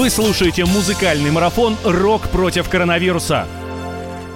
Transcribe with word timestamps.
Вы 0.00 0.08
слушаете 0.08 0.64
музыкальный 0.64 1.30
марафон 1.30 1.76
«Рок 1.84 2.30
против 2.30 2.70
коронавируса». 2.70 3.46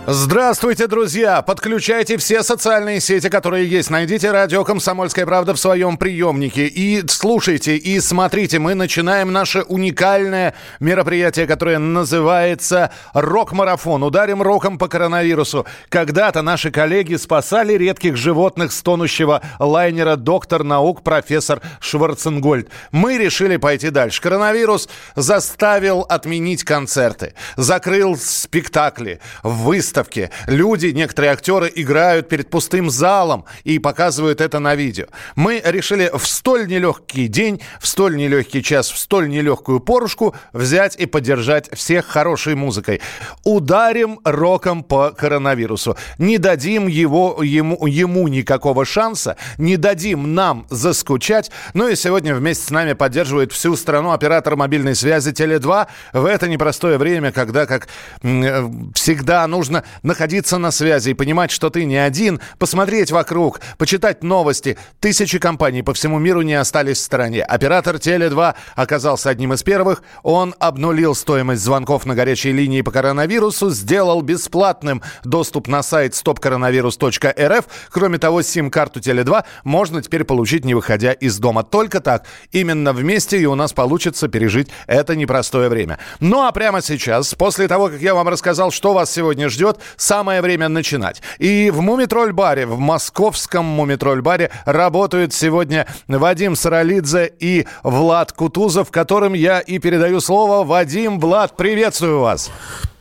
Здравствуйте, 0.06 0.86
друзья! 0.86 1.40
Подключайте 1.40 2.18
все 2.18 2.42
социальные 2.42 3.00
сети, 3.00 3.30
которые 3.30 3.66
есть. 3.66 3.88
Найдите 3.88 4.32
радио 4.32 4.62
«Комсомольская 4.62 5.24
правда» 5.24 5.54
в 5.54 5.58
своем 5.58 5.96
приемнике. 5.96 6.66
И 6.66 7.02
слушайте, 7.08 7.78
и 7.78 7.98
смотрите. 8.00 8.58
Мы 8.58 8.74
начинаем 8.74 9.32
наше 9.32 9.62
уникальное 9.62 10.52
мероприятие, 10.78 11.46
которое 11.46 11.78
называется 11.78 12.90
«Рок-марафон». 13.14 14.02
Ударим 14.02 14.42
роком 14.42 14.76
по 14.76 14.88
коронавирусу. 14.88 15.64
Когда-то 15.88 16.42
наши 16.42 16.70
коллеги 16.70 17.14
спасали 17.14 17.72
редких 17.72 18.18
животных 18.18 18.72
с 18.72 18.82
тонущего 18.82 19.40
лайнера 19.58 20.16
доктор 20.16 20.64
наук 20.64 21.02
профессор 21.02 21.62
Шварценгольд. 21.80 22.68
Мы 22.92 23.16
решили 23.16 23.56
пойти 23.56 23.88
дальше. 23.88 24.20
Коронавирус 24.20 24.86
заставил 25.16 26.02
отменить 26.02 26.62
концерты, 26.62 27.32
закрыл 27.56 28.18
спектакли, 28.18 29.20
выставки 29.42 29.93
выставке 29.94 30.30
люди, 30.48 30.86
некоторые 30.88 31.32
актеры 31.32 31.70
играют 31.72 32.28
перед 32.28 32.50
пустым 32.50 32.90
залом 32.90 33.44
и 33.62 33.78
показывают 33.78 34.40
это 34.40 34.58
на 34.58 34.74
видео. 34.74 35.06
Мы 35.36 35.62
решили 35.64 36.10
в 36.12 36.26
столь 36.26 36.66
нелегкий 36.66 37.28
день, 37.28 37.60
в 37.80 37.86
столь 37.86 38.16
нелегкий 38.16 38.60
час, 38.60 38.90
в 38.90 38.98
столь 38.98 39.28
нелегкую 39.28 39.78
порушку 39.78 40.34
взять 40.52 40.96
и 40.96 41.06
поддержать 41.06 41.70
всех 41.72 42.06
хорошей 42.06 42.56
музыкой. 42.56 43.00
Ударим 43.44 44.18
роком 44.24 44.82
по 44.82 45.12
коронавирусу. 45.12 45.96
Не 46.18 46.38
дадим 46.38 46.88
его, 46.88 47.40
ему, 47.42 47.86
ему 47.86 48.26
никакого 48.26 48.84
шанса, 48.84 49.36
не 49.58 49.76
дадим 49.76 50.34
нам 50.34 50.66
заскучать. 50.70 51.52
Ну 51.72 51.88
и 51.88 51.94
сегодня 51.94 52.34
вместе 52.34 52.66
с 52.66 52.70
нами 52.70 52.94
поддерживает 52.94 53.52
всю 53.52 53.76
страну 53.76 54.10
оператор 54.10 54.56
мобильной 54.56 54.96
связи 54.96 55.30
Теле2 55.30 55.86
в 56.14 56.24
это 56.24 56.48
непростое 56.48 56.98
время, 56.98 57.30
когда, 57.30 57.66
как 57.66 57.86
э, 58.22 58.68
всегда, 58.94 59.46
нужно 59.46 59.83
находиться 60.02 60.58
на 60.58 60.70
связи 60.70 61.10
и 61.10 61.14
понимать, 61.14 61.50
что 61.50 61.70
ты 61.70 61.84
не 61.84 61.96
один, 61.96 62.40
посмотреть 62.58 63.10
вокруг, 63.10 63.60
почитать 63.78 64.22
новости. 64.22 64.78
Тысячи 65.00 65.38
компаний 65.38 65.82
по 65.82 65.94
всему 65.94 66.18
миру 66.18 66.42
не 66.42 66.54
остались 66.54 66.98
в 66.98 67.02
стороне. 67.02 67.42
Оператор 67.42 67.96
Теле2 67.96 68.54
оказался 68.74 69.30
одним 69.30 69.52
из 69.52 69.62
первых. 69.62 70.02
Он 70.22 70.54
обнулил 70.58 71.14
стоимость 71.14 71.62
звонков 71.62 72.06
на 72.06 72.14
горячей 72.14 72.52
линии 72.52 72.82
по 72.82 72.90
коронавирусу, 72.90 73.70
сделал 73.70 74.22
бесплатным 74.22 75.02
доступ 75.24 75.68
на 75.68 75.82
сайт 75.82 76.12
stopcoronavirus.rf. 76.12 77.64
Кроме 77.90 78.18
того, 78.18 78.42
сим-карту 78.42 79.00
Теле2 79.00 79.44
можно 79.64 80.02
теперь 80.02 80.24
получить, 80.24 80.64
не 80.64 80.74
выходя 80.74 81.12
из 81.12 81.38
дома. 81.38 81.62
Только 81.62 82.00
так. 82.00 82.24
Именно 82.52 82.92
вместе 82.92 83.38
и 83.38 83.46
у 83.46 83.54
нас 83.54 83.72
получится 83.72 84.28
пережить 84.28 84.68
это 84.86 85.16
непростое 85.16 85.68
время. 85.68 85.98
Ну 86.20 86.42
а 86.42 86.52
прямо 86.52 86.82
сейчас, 86.82 87.34
после 87.34 87.68
того, 87.68 87.88
как 87.88 88.00
я 88.00 88.14
вам 88.14 88.28
рассказал, 88.28 88.70
что 88.70 88.92
вас 88.92 89.10
сегодня 89.10 89.48
ждет, 89.48 89.73
ждет, 89.74 89.80
самое 89.96 90.40
время 90.40 90.68
начинать. 90.68 91.22
И 91.38 91.70
в 91.70 91.80
Мумитроль-баре, 91.80 92.66
в 92.66 92.78
московском 92.78 93.64
Мумитроль-баре 93.64 94.50
работают 94.64 95.32
сегодня 95.32 95.86
Вадим 96.08 96.56
Саралидзе 96.56 97.32
и 97.38 97.66
Влад 97.82 98.32
Кутузов, 98.32 98.90
которым 98.90 99.34
я 99.34 99.60
и 99.60 99.78
передаю 99.78 100.20
слово. 100.20 100.64
Вадим, 100.64 101.20
Влад, 101.20 101.56
приветствую 101.56 102.20
вас. 102.20 102.50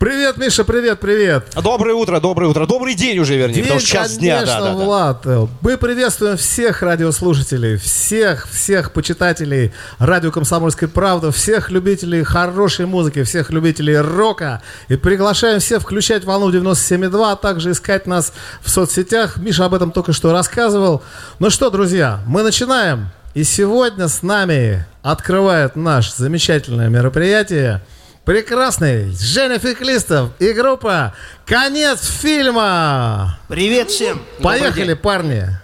Привет, 0.04 0.36
Миша, 0.36 0.66
привет, 0.66 1.00
привет. 1.00 1.46
Доброе 1.64 1.96
утро, 1.96 2.20
доброе 2.20 2.48
утро. 2.48 2.66
Добрый 2.66 2.94
день 2.94 3.20
уже, 3.20 3.38
вернее, 3.38 3.54
день, 3.54 3.64
потому 3.64 3.80
что 3.80 3.90
час 3.90 4.18
конечно, 4.18 4.44
дня. 4.44 4.46
Да, 4.46 4.60
да, 4.60 4.74
Влад. 4.74 5.26
Мы 5.62 5.78
приветствуем 5.78 6.36
всех 6.36 6.82
радиослушателей, 6.82 7.78
всех, 7.78 8.50
всех 8.50 8.92
почитателей 8.92 9.72
радио 10.00 10.30
«Комсомольской 10.30 10.90
правды», 10.90 11.32
всех 11.32 11.72
любителей 11.72 12.24
хорошей 12.24 12.86
музыки, 12.86 13.24
всех 13.24 13.50
любителей 13.50 13.98
рока. 13.98 14.62
И 14.90 14.98
приглашаем 14.98 15.62
всех 15.62 15.84
включать 15.84 16.26
волну 16.26 16.52
97,2, 16.64 17.32
а 17.32 17.36
также 17.36 17.72
искать 17.72 18.08
нас 18.08 18.34
в 18.62 18.70
соцсетях. 18.70 19.38
Миша 19.38 19.66
об 19.66 19.74
этом 19.74 19.92
только 19.92 20.14
что 20.14 20.32
рассказывал. 20.32 21.04
Ну 21.40 21.50
что, 21.50 21.70
друзья, 21.70 22.20
мы 22.26 22.44
начинаем. 22.44 23.10
И 23.34 23.44
сегодня 23.44 24.08
с 24.08 24.22
нами 24.22 24.86
открывает 25.02 25.76
наше 25.76 26.14
замечательное 26.16 26.90
мероприятие– 26.90 27.82
прекрасный 28.26 29.12
Женя 29.12 29.60
Феклистов 29.60 30.32
и 30.40 30.54
группа 30.54 31.14
«Конец 31.46 32.06
фильма». 32.06 33.40
Привет 33.48 33.90
всем. 33.90 34.22
Поехали, 34.42 34.94
парни. 34.94 35.63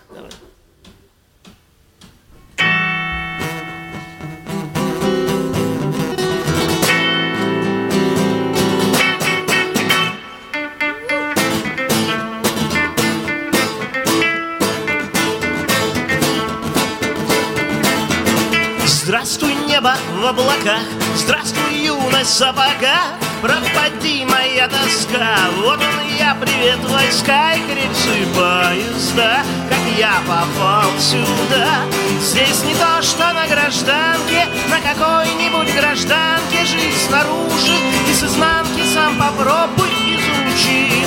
Облаках, 20.30 20.84
здравствуй, 21.16 21.74
юность 21.74 22.38
сапога, 22.38 23.18
пропади 23.42 24.26
моя 24.26 24.68
тоска. 24.68 25.36
Вот 25.58 25.80
он 25.80 26.08
я, 26.20 26.38
привет, 26.40 26.78
войска 26.88 27.54
и 27.54 27.62
крепцы 27.62 28.28
поезда, 28.36 29.40
как 29.68 29.80
я 29.98 30.22
попал 30.28 30.92
сюда. 31.00 31.82
Здесь 32.22 32.64
не 32.64 32.76
то, 32.76 33.02
что 33.02 33.34
на 33.34 33.48
гражданке, 33.48 34.46
на 34.70 34.80
какой-нибудь 34.82 35.74
гражданке 35.74 36.64
жизнь 36.64 37.08
снаружи 37.08 37.78
и 38.08 38.14
с 38.14 38.24
изнанки 38.24 38.84
сам 38.94 39.18
попробуй 39.18 39.90
изучи. 40.16 41.06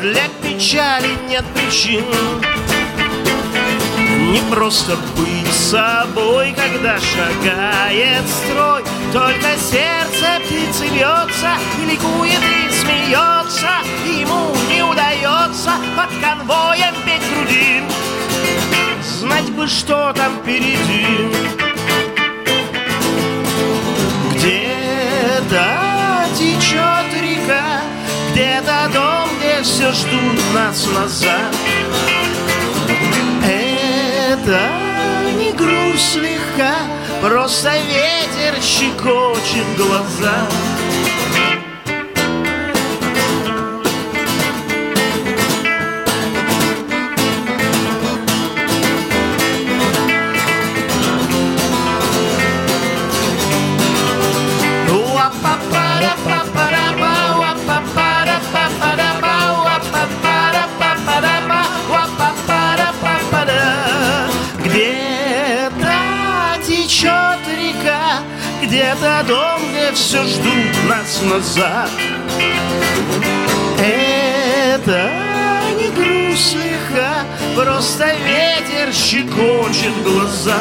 Для 0.00 0.28
печали 0.40 1.16
нет 1.28 1.44
причин. 1.54 2.04
Не 4.34 4.40
просто 4.50 4.96
быть 5.16 5.54
собой, 5.54 6.52
когда 6.56 6.98
шагает 6.98 8.24
строй. 8.28 8.82
Только 9.12 9.56
сердце 9.56 10.40
птицы 10.44 10.88
бьется 10.92 11.52
и 11.80 11.84
ликует 11.92 12.40
и 12.40 12.72
смеется. 12.72 13.70
Ему 14.04 14.52
не 14.68 14.82
удается 14.82 15.70
под 15.96 16.10
конвоем 16.20 16.94
петь 17.06 17.22
грудин 17.32 17.84
Знать 19.04 19.50
бы, 19.52 19.68
что 19.68 20.12
там 20.14 20.32
впереди. 20.42 21.06
Где-то 24.34 25.64
течет 26.36 27.22
река 27.22 27.82
Где-то 28.32 28.90
дом, 28.92 29.28
где 29.38 29.62
все 29.62 29.92
ждут 29.92 30.40
нас 30.52 30.88
назад 30.92 31.54
это 34.44 34.60
не 35.38 35.52
грусть 35.52 36.12
слегка, 36.12 36.74
Просто 37.22 37.72
ветер 37.78 38.60
щекочет 38.62 39.64
глаза. 39.76 40.46
Где-то 68.94 69.24
дом, 69.26 69.60
где 69.70 69.92
все 69.92 70.22
ждут 70.22 70.88
нас 70.88 71.20
назад. 71.22 71.90
Это 73.78 75.10
не 75.76 75.88
грусть 75.88 76.52
слегка 76.52 77.24
Просто 77.56 78.14
ветер 78.14 78.92
щекочет 78.92 80.00
глаза. 80.04 80.60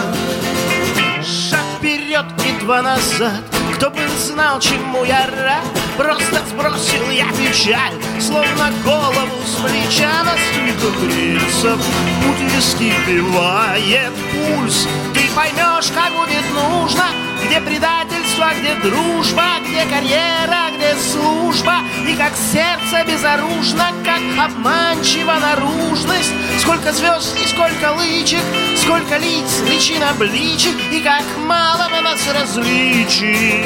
Шаг 1.21 1.59
вперед 1.77 2.25
и 2.47 2.59
два 2.63 2.81
назад. 2.81 3.43
Кто 3.75 3.91
бы 3.91 3.99
знал, 4.17 4.59
чему 4.59 5.03
я 5.03 5.27
рад. 5.27 5.63
Просто 5.95 6.41
сбросил 6.49 7.07
я 7.11 7.25
печаль 7.33 7.93
Словно 8.19 8.71
голову 8.83 9.37
с 9.45 9.61
плеча 9.61 10.23
на 10.23 10.33
стыках 10.33 11.03
рельсов 11.03 11.77
Путь 11.77 12.51
виски 12.55 12.93
пивает 13.05 14.11
пульс. 14.31 14.87
Ты 15.13 15.21
поймешь, 15.35 15.91
как 15.93 16.11
будет 16.13 16.43
нужно 16.51 17.05
Где 17.45 17.59
предательство 17.61 18.51
где 18.59 18.75
дружба, 18.75 19.43
где 19.67 19.85
карьера, 19.85 20.71
где 20.75 20.95
служба, 20.95 21.79
и 22.07 22.15
как 22.15 22.33
сердце 22.35 23.03
безоружно, 23.05 23.85
как 24.03 24.21
обманчива 24.45 25.33
наружность. 25.39 26.31
Сколько 26.59 26.91
звезд 26.91 27.35
и 27.43 27.47
сколько 27.47 27.91
лычек, 27.93 28.43
сколько 28.77 29.17
лиц, 29.17 29.61
личин 29.69 30.03
обличий, 30.03 30.73
и 30.91 31.01
как 31.01 31.23
мало 31.45 31.89
на 31.89 32.01
нас 32.01 32.21
различий. 32.33 33.65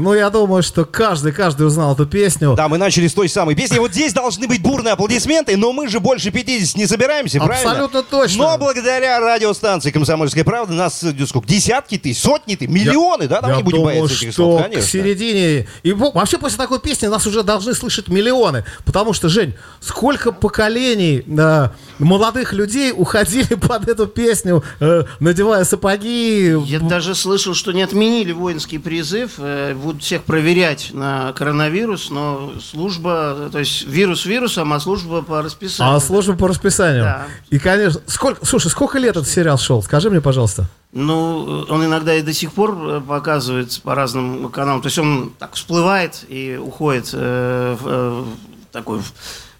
Ну 0.00 0.14
я 0.14 0.30
думаю, 0.30 0.62
что 0.62 0.84
каждый, 0.84 1.32
каждый 1.32 1.66
узнал 1.66 1.94
эту 1.94 2.06
песню. 2.06 2.54
Да, 2.56 2.68
мы 2.68 2.78
начали 2.78 3.06
с 3.06 3.14
той 3.14 3.28
самой 3.28 3.54
песни. 3.54 3.78
Вот 3.78 3.92
здесь 3.92 4.12
должны 4.12 4.46
быть 4.48 4.62
бурные 4.62 4.92
аплодисменты, 4.92 5.56
но 5.56 5.72
мы 5.72 5.88
же 5.88 6.00
больше 6.00 6.30
50 6.30 6.76
не 6.76 6.86
собираемся, 6.86 7.38
правильно? 7.38 7.70
Абсолютно 7.70 8.02
точно. 8.02 8.38
Но 8.38 8.58
благодаря 8.58 9.20
радиостанции 9.20 9.90
«Комсомольская 9.90 10.44
правда» 10.44 10.72
нас 10.74 11.02
э, 11.02 11.14
сколько, 11.26 11.46
десятки 11.46 11.98
тысяч, 11.98 12.20
сотни 12.22 12.54
тысяч, 12.56 12.70
миллионы, 12.70 13.28
да? 13.28 13.40
Там 13.40 13.50
Я 13.50 13.56
не 13.58 13.62
будем 13.62 13.78
думаю, 13.78 14.00
бояться 14.00 14.24
этих 14.24 14.34
слов, 14.34 14.60
к 14.60 14.64
конечно. 14.64 14.86
середине... 14.86 15.68
И 15.82 15.92
во- 15.92 16.10
вообще 16.10 16.38
после 16.38 16.58
такой 16.58 16.80
песни 16.80 17.06
нас 17.06 17.26
уже 17.26 17.42
должны 17.42 17.74
слышать 17.74 18.08
миллионы. 18.08 18.64
Потому 18.84 19.12
что, 19.12 19.28
Жень, 19.28 19.54
сколько 19.80 20.32
поколений 20.32 21.24
э, 21.26 21.68
молодых 22.00 22.52
людей 22.52 22.92
уходили 22.96 23.54
под 23.68 23.88
эту 23.88 24.06
песню, 24.06 24.62
э, 24.80 25.04
надевая 25.20 25.64
сапоги. 25.64 26.56
Я 26.66 26.80
даже 26.80 27.14
слышал, 27.14 27.54
что 27.54 27.72
не 27.72 27.82
отменили 27.82 28.32
воинский 28.32 28.78
призыв, 28.78 29.32
э, 29.38 29.74
будут 29.74 30.02
всех 30.02 30.24
проверять 30.24 30.90
на 30.92 31.32
коронавирус, 31.32 32.10
но 32.10 32.52
служба, 32.60 33.48
то 33.52 33.58
есть 33.58 33.86
вирус 33.86 34.26
вирусом, 34.26 34.72
а 34.72 34.80
служба 34.80 35.22
по 35.22 35.42
расписанию. 35.42 35.96
А 35.96 36.00
служба 36.00 36.34
по 36.34 36.48
расписанию. 36.48 37.04
Да. 37.04 37.26
И, 37.50 37.58
конечно, 37.58 38.00
сколько, 38.06 38.44
слушай, 38.44 38.68
сколько 38.68 38.98
лет 38.98 39.16
этот 39.16 39.28
сериал 39.28 39.58
шел? 39.58 39.82
Скажи 39.82 40.10
мне, 40.10 40.20
пожалуйста. 40.20 40.68
Ну, 40.92 41.66
он 41.68 41.84
иногда 41.84 42.14
и 42.14 42.22
до 42.22 42.32
сих 42.32 42.52
пор 42.52 42.76
э, 42.76 43.00
показывается 43.00 43.80
по 43.80 43.94
разным 43.94 44.50
каналам. 44.50 44.82
То 44.82 44.86
есть 44.86 44.98
он 44.98 45.32
так 45.38 45.54
всплывает 45.54 46.24
и 46.28 46.56
уходит 46.60 47.10
э, 47.12 47.76
в, 47.80 47.86
э, 47.86 48.22
в 48.22 48.72
такой 48.72 49.00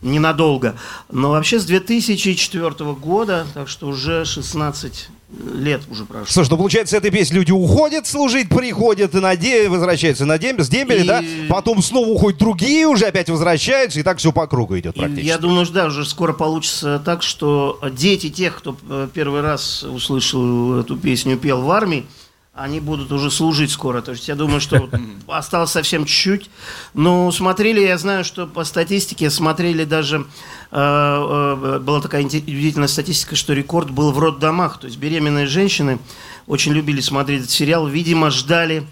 ненадолго. 0.03 0.77
Но 1.11 1.31
вообще 1.31 1.59
с 1.59 1.65
2004 1.65 2.71
года, 2.95 3.47
так 3.55 3.69
что 3.69 3.89
уже 3.89 4.25
16 4.25 5.09
лет 5.55 5.83
уже 5.91 6.05
прошло. 6.05 6.27
Слушай, 6.27 6.51
ну 6.51 6.57
получается, 6.57 6.97
с 6.97 6.99
этой 6.99 7.11
песни 7.11 7.37
люди 7.37 7.53
уходят 7.53 8.07
служить, 8.07 8.49
приходят 8.49 9.13
на 9.15 9.37
де... 9.37 9.69
возвращаются 9.69 10.25
на 10.27 10.39
дембель, 10.39 10.65
с 10.65 10.69
дембеля, 10.69 11.03
И- 11.03 11.07
да? 11.07 11.23
Потом 11.49 11.83
снова 11.83 12.09
уходят 12.09 12.41
другие 12.41 12.87
уже, 12.87 13.07
опять 13.07 13.31
возвращаются, 13.31 14.01
и 14.01 14.03
так 14.03 14.19
все 14.19 14.33
по 14.33 14.47
кругу 14.47 14.79
идет 14.79 14.97
И 14.97 14.99
практически. 14.99 15.27
Я 15.27 15.39
думаю, 15.39 15.65
что 15.67 15.75
да, 15.75 15.87
уже 15.87 16.05
скоро 16.05 16.33
получится 16.33 17.01
так, 17.05 17.23
что 17.23 17.79
дети 17.93 18.29
тех, 18.31 18.57
кто 18.57 18.77
э, 18.89 19.09
первый 19.13 19.41
раз 19.43 19.85
услышал 19.85 20.81
эту 20.81 20.97
песню, 20.97 21.37
пел 21.37 21.63
в 21.63 21.71
армии, 21.71 22.07
они 22.53 22.81
будут 22.81 23.13
уже 23.13 23.31
служить 23.31 23.71
скоро. 23.71 24.03
То 24.03 24.13
есть 24.13 24.29
я 24.29 24.35
думаю, 24.35 24.61
что 24.61 24.79
вот 24.79 24.91
осталось 25.29 25.71
совсем 25.71 26.05
чуть-чуть. 26.05 26.51
Но 26.95 27.31
смотрели, 27.31 27.81
я 27.81 27.97
знаю, 27.97 28.25
что 28.25 28.47
по 28.47 28.65
статистике 28.65 29.31
смотрели 29.31 29.85
даже, 29.85 30.27
э, 30.71 30.77
э, 30.77 31.79
была 31.79 32.01
такая 32.01 32.25
удивительная 32.25 32.89
статистика, 32.89 33.37
что 33.37 33.53
рекорд 33.53 33.91
был 33.91 34.13
в 34.13 34.19
роддомах. 34.19 34.79
То 34.81 34.87
есть 34.87 34.99
беременные 34.99 35.47
женщины 35.47 35.99
очень 36.47 36.73
любили 36.73 37.01
смотреть 37.01 37.41
этот 37.41 37.51
сериал, 37.51 37.87
видимо, 37.87 38.31
ждали 38.31 38.87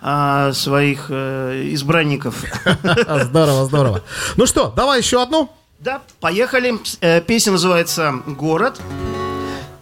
а, 0.00 0.52
своих 0.52 1.06
э, 1.10 1.68
избранников. 1.72 2.34
Здорово, 2.84 3.66
здорово. 3.66 4.02
Ну 4.36 4.46
что, 4.46 4.72
давай 4.74 5.00
еще 5.00 5.22
одну. 5.22 5.50
Да, 5.78 6.00
поехали. 6.20 6.74
Песня 7.26 7.52
называется 7.52 8.14
«Город». 8.26 8.80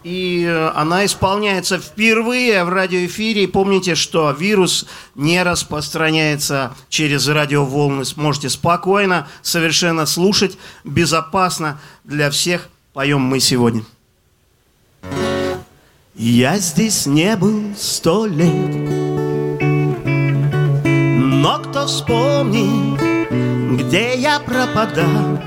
И 0.03 0.45
э, 0.45 0.69
она 0.75 1.05
исполняется 1.05 1.79
впервые 1.79 2.65
в 2.65 2.71
радиоэфире. 2.71 3.45
И 3.45 3.47
помните, 3.47 3.95
что 3.95 4.31
вирус 4.31 4.87
не 5.15 5.43
распространяется 5.43 6.75
через 6.89 7.29
радиоволны. 7.29 8.05
Сможете 8.05 8.49
спокойно, 8.49 9.29
совершенно 9.43 10.07
слушать, 10.07 10.57
безопасно 10.85 11.81
для 12.05 12.31
всех. 12.31 12.69
Поем 12.95 13.21
мы 13.21 13.41
сегодня. 13.41 13.85
Я 16.15 16.59
здесь 16.59 17.07
не 17.07 17.37
был 17.37 17.75
сто 17.79 18.27
лет, 18.27 18.75
но 20.83 21.59
кто 21.61 21.87
вспомнит, 21.87 23.01
где 23.81 24.19
я 24.19 24.41
пропадал, 24.41 25.39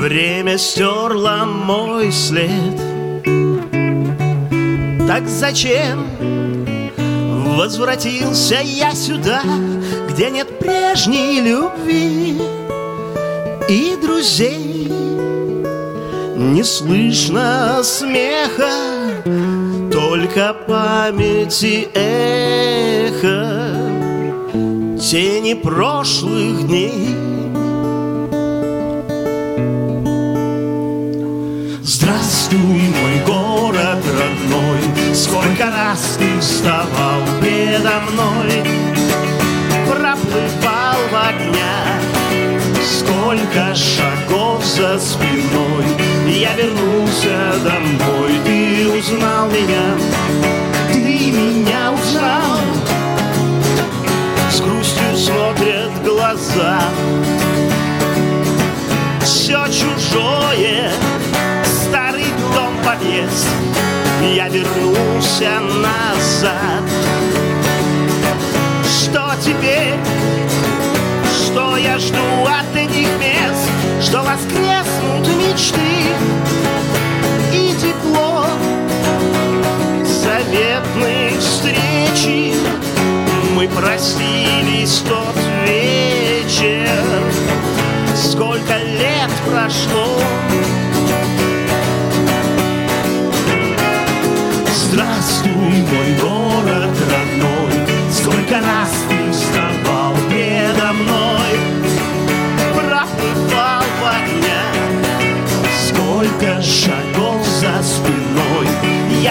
время 0.00 0.58
стерло 0.58 1.44
мой 1.46 2.12
след. 2.12 2.97
Так 5.08 5.26
зачем 5.26 6.04
возвратился 7.56 8.56
я 8.62 8.94
сюда, 8.94 9.40
где 10.10 10.28
нет 10.28 10.58
прежней 10.58 11.40
любви 11.40 12.38
и 13.70 13.96
друзей? 14.02 14.92
Не 16.36 16.62
слышно 16.62 17.80
смеха, 17.82 19.22
только 19.90 20.54
памяти 20.68 21.88
эхо, 21.94 23.48
тени 25.00 25.54
прошлых 25.54 26.66
дней. 26.66 27.16
Здравствуй, 31.82 32.60
мой 32.60 33.27
Сколько 35.18 35.64
раз 35.64 36.16
ты 36.16 36.38
вставал 36.38 37.22
передо 37.42 37.98
мной, 38.12 38.62
Проплывал 39.84 40.96
в 41.10 41.14
огнях, 41.28 42.00
Сколько 42.80 43.74
шагов 43.74 44.64
за 44.64 44.96
спиной, 45.00 45.86
Я 46.24 46.54
вернулся 46.54 47.52
домой, 47.64 48.38
Ты 48.44 48.86
узнал 48.96 49.48
меня, 49.48 49.98
Ты 50.92 51.32
меня 51.32 51.90
узнал, 51.90 52.60
С 54.52 54.60
грустью 54.60 55.16
смотрят 55.16 55.90
глаза, 56.04 56.80
все 59.24 59.64
чужое, 59.66 60.92
старый 61.64 62.26
дом, 62.54 62.72
подъезд, 62.84 63.48
я 64.22 64.48
вернулся 64.48 65.60
назад. 65.60 66.82
Что 68.84 69.32
теперь? 69.44 69.94
Что 71.32 71.76
я 71.76 71.98
жду 71.98 72.18
от 72.44 72.76
этих 72.76 73.08
мест? 73.18 73.70
Что 74.00 74.22
воскреснут 74.22 75.26
мечты 75.36 76.12
и 77.52 77.74
тепло 77.80 78.46
заветной 80.04 81.38
встречи. 81.38 82.54
Мы 83.54 83.68
простились 83.68 85.02
тот 85.08 85.37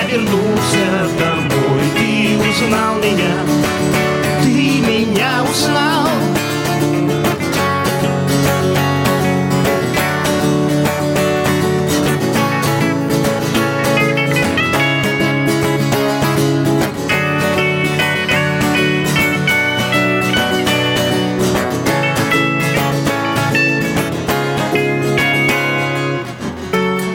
вернулся 0.07 1.09
домой 1.19 1.81
Ты 1.95 2.37
узнал 2.37 2.95
меня 2.95 3.35
Ты 4.41 4.79
меня 4.79 5.43
узнал 5.43 6.07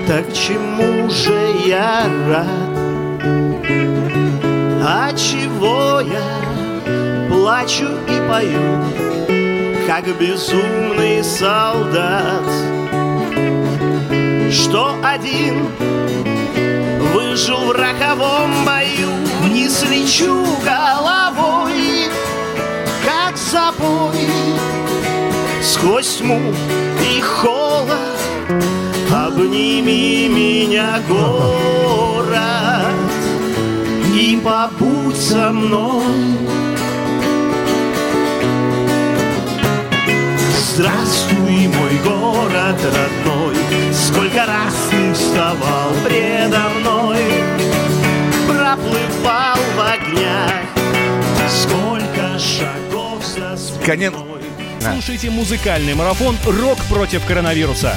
Так 0.07 0.31
чему 0.35 1.09
же 1.09 1.33
я 1.67 2.07
рад? 2.29 2.72
А 3.65 5.13
чего 5.15 6.01
я 6.01 7.29
плачу 7.29 7.89
и 8.09 8.29
пою, 8.29 8.83
как 9.87 10.07
безумный 10.19 11.23
солдат? 11.23 12.43
Что 14.53 14.97
один 15.03 15.69
выжил 17.15 17.59
в 17.67 17.73
роковом 17.73 18.65
бою, 18.65 19.09
не 19.53 19.69
слечу 19.69 20.45
головой, 20.65 22.09
как 23.05 23.37
забой, 23.37 24.29
сквозь 25.63 26.17
тьму 26.17 26.41
и 27.01 27.21
холод. 27.21 28.19
Обними 29.11 30.29
меня, 30.29 31.01
город, 31.09 31.82
и 34.13 34.37
побудь 34.37 35.17
со 35.17 35.51
мной. 35.51 36.03
Здравствуй, 40.75 41.69
мой 41.69 41.99
город 42.05 42.77
родной, 42.83 43.57
Сколько 43.93 44.47
раз 44.47 44.75
ты 44.91 45.13
вставал 45.13 45.91
предо 46.05 46.61
мной, 46.81 47.19
Проплывал 48.47 49.59
в 49.77 49.81
огнях, 49.81 50.63
Сколько 51.49 52.39
шагов 52.39 53.25
за 53.25 53.57
спиной. 53.57 53.85
Конец. 53.85 54.15
Слушайте 54.81 55.31
музыкальный 55.31 55.95
марафон 55.95 56.37
«Рок 56.47 56.79
против 56.91 57.25
коронавируса». 57.27 57.95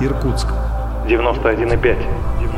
Иркутск. 0.00 0.46
91,5. 1.08 2.39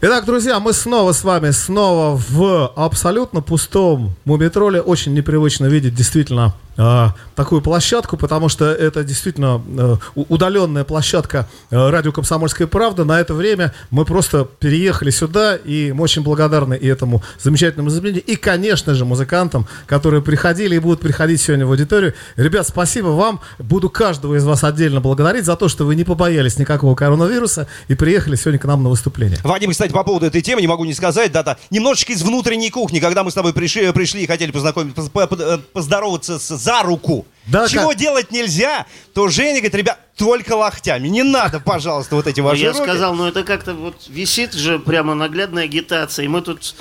Итак, 0.00 0.24
друзья, 0.26 0.60
мы 0.60 0.72
снова 0.72 1.12
с 1.12 1.24
вами, 1.24 1.50
снова 1.50 2.20
в 2.28 2.72
абсолютно 2.76 3.40
пустом 3.40 4.14
мумитроле. 4.24 4.80
Очень 4.80 5.14
непривычно 5.14 5.66
видеть 5.66 5.94
действительно 5.94 6.54
такую 6.76 7.62
площадку, 7.62 8.16
потому 8.16 8.48
что 8.48 8.64
это 8.66 9.04
действительно 9.04 9.62
э, 9.66 9.96
удаленная 10.14 10.84
площадка 10.84 11.48
э, 11.70 11.90
радио 11.90 12.12
«Комсомольская 12.12 12.66
правда». 12.66 13.04
На 13.04 13.20
это 13.20 13.34
время 13.34 13.74
мы 13.90 14.04
просто 14.04 14.44
переехали 14.44 15.10
сюда, 15.10 15.56
и 15.56 15.92
мы 15.92 16.02
очень 16.04 16.22
благодарны 16.22 16.74
и 16.74 16.86
этому 16.86 17.22
замечательному 17.40 17.90
изменению, 17.90 18.22
и, 18.24 18.36
конечно 18.36 18.94
же, 18.94 19.04
музыкантам, 19.04 19.66
которые 19.86 20.22
приходили 20.22 20.76
и 20.76 20.78
будут 20.78 21.00
приходить 21.00 21.40
сегодня 21.40 21.66
в 21.66 21.70
аудиторию. 21.70 22.14
Ребят, 22.36 22.66
спасибо 22.66 23.08
вам. 23.08 23.40
Буду 23.58 23.88
каждого 23.90 24.34
из 24.34 24.44
вас 24.44 24.64
отдельно 24.64 25.00
благодарить 25.00 25.44
за 25.44 25.56
то, 25.56 25.68
что 25.68 25.84
вы 25.86 25.94
не 25.94 26.04
побоялись 26.04 26.58
никакого 26.58 26.94
коронавируса 26.94 27.68
и 27.88 27.94
приехали 27.94 28.36
сегодня 28.36 28.58
к 28.58 28.64
нам 28.64 28.82
на 28.82 28.88
выступление. 28.90 29.38
Вадим, 29.44 29.70
кстати, 29.70 29.92
по 29.92 30.02
поводу 30.04 30.26
этой 30.26 30.42
темы 30.42 30.60
не 30.60 30.66
могу 30.66 30.84
не 30.84 30.94
сказать, 30.94 31.32
да-да, 31.32 31.56
немножечко 31.70 32.12
из 32.12 32.22
внутренней 32.22 32.70
кухни, 32.70 32.98
когда 33.00 33.22
мы 33.24 33.30
с 33.30 33.34
тобой 33.34 33.52
пришли, 33.52 33.90
пришли 33.92 34.24
и 34.24 34.26
хотели 34.26 34.50
познакомиться, 34.50 35.10
по- 35.10 35.26
по- 35.26 35.34
э, 35.40 35.58
поздороваться 35.72 36.38
с, 36.38 36.63
за 36.64 36.82
руку. 36.82 37.26
Да, 37.46 37.68
Чего 37.68 37.90
как- 37.90 37.98
делать 37.98 38.30
нельзя, 38.30 38.86
то 39.12 39.28
Женя 39.28 39.56
говорит, 39.60 39.74
ребят, 39.74 39.98
только 40.16 40.54
локтями. 40.56 41.08
Не 41.08 41.22
надо, 41.22 41.60
пожалуйста, 41.60 42.16
вот 42.16 42.26
эти 42.26 42.40
Ну, 42.40 42.46
ваши 42.46 42.62
Я 42.62 42.72
руки. 42.72 42.82
сказал, 42.82 43.14
ну 43.14 43.26
это 43.26 43.44
как-то 43.44 43.74
вот 43.74 43.96
висит 44.08 44.54
же 44.54 44.78
прямо 44.78 45.14
наглядная 45.14 45.64
агитация, 45.64 46.24
и 46.24 46.28
мы 46.28 46.40
тут 46.40 46.74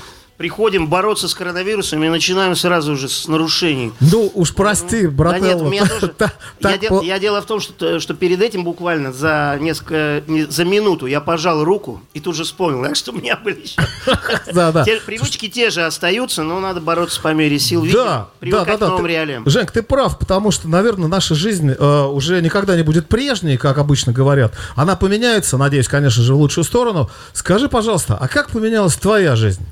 приходим 0.44 0.88
бороться 0.88 1.30
с 1.30 1.34
коронавирусом 1.34 2.04
и 2.04 2.10
начинаем 2.10 2.54
сразу 2.58 2.98
же 2.98 3.08
с 3.08 3.30
нарушений. 3.30 3.94
Ну, 4.02 4.30
уж 4.34 4.54
прости, 4.54 5.04
Да 5.04 5.12
брателло. 5.12 5.46
нет, 5.48 5.62
у 5.62 5.70
меня 5.70 5.86
тоже... 5.88 6.14
Я, 6.20 6.30
так 6.60 6.82
де- 6.82 6.90
по- 6.90 7.02
я 7.02 7.18
дело 7.18 7.42
в 7.42 7.46
том, 7.46 7.62
что, 7.62 8.02
что 8.02 8.14
перед 8.14 8.42
этим 8.42 8.66
буквально 8.66 9.14
за 9.14 9.58
несколько, 9.62 10.22
не- 10.28 10.44
за 10.44 10.66
минуту 10.66 11.06
я 11.06 11.22
пожал 11.22 11.64
руку 11.64 12.02
и 12.14 12.20
тут 12.20 12.36
же 12.36 12.44
вспомнил, 12.44 12.84
а 12.84 12.94
что 12.94 13.14
у 13.14 13.16
меня 13.16 13.38
были 13.38 13.62
еще... 13.62 13.82
Да, 14.54 14.74
да. 14.74 14.86
Привычки 15.06 15.48
те 15.48 15.70
же 15.70 15.86
остаются, 15.86 16.44
но 16.44 16.60
надо 16.60 16.82
бороться 16.82 17.22
по 17.22 17.34
мере 17.34 17.58
сил. 17.58 17.86
Да, 17.86 18.04
да, 18.04 18.28
привыкать 18.42 18.68
да, 18.68 18.76
к 18.76 18.80
да. 18.80 18.88
новым 18.90 19.08
реалиям. 19.08 19.50
Женьк, 19.50 19.72
ты 19.72 19.82
прав, 19.82 20.20
потому 20.20 20.52
что, 20.52 20.68
наверное, 20.68 21.08
наша 21.08 21.36
жизнь 21.36 21.72
э, 21.72 22.02
уже 22.04 22.42
никогда 22.42 22.76
не 22.76 22.84
будет 22.84 23.08
прежней, 23.08 23.56
как 23.56 23.78
обычно 23.78 24.12
говорят. 24.12 24.54
Она 24.76 24.98
поменяется, 24.98 25.58
надеюсь, 25.58 25.88
конечно 25.88 26.22
же, 26.22 26.34
в 26.34 26.38
лучшую 26.38 26.66
сторону. 26.66 27.10
Скажи, 27.32 27.70
пожалуйста, 27.70 28.18
а 28.20 28.28
как 28.28 28.50
поменялась 28.50 28.96
твоя 28.96 29.38
жизнь? 29.38 29.66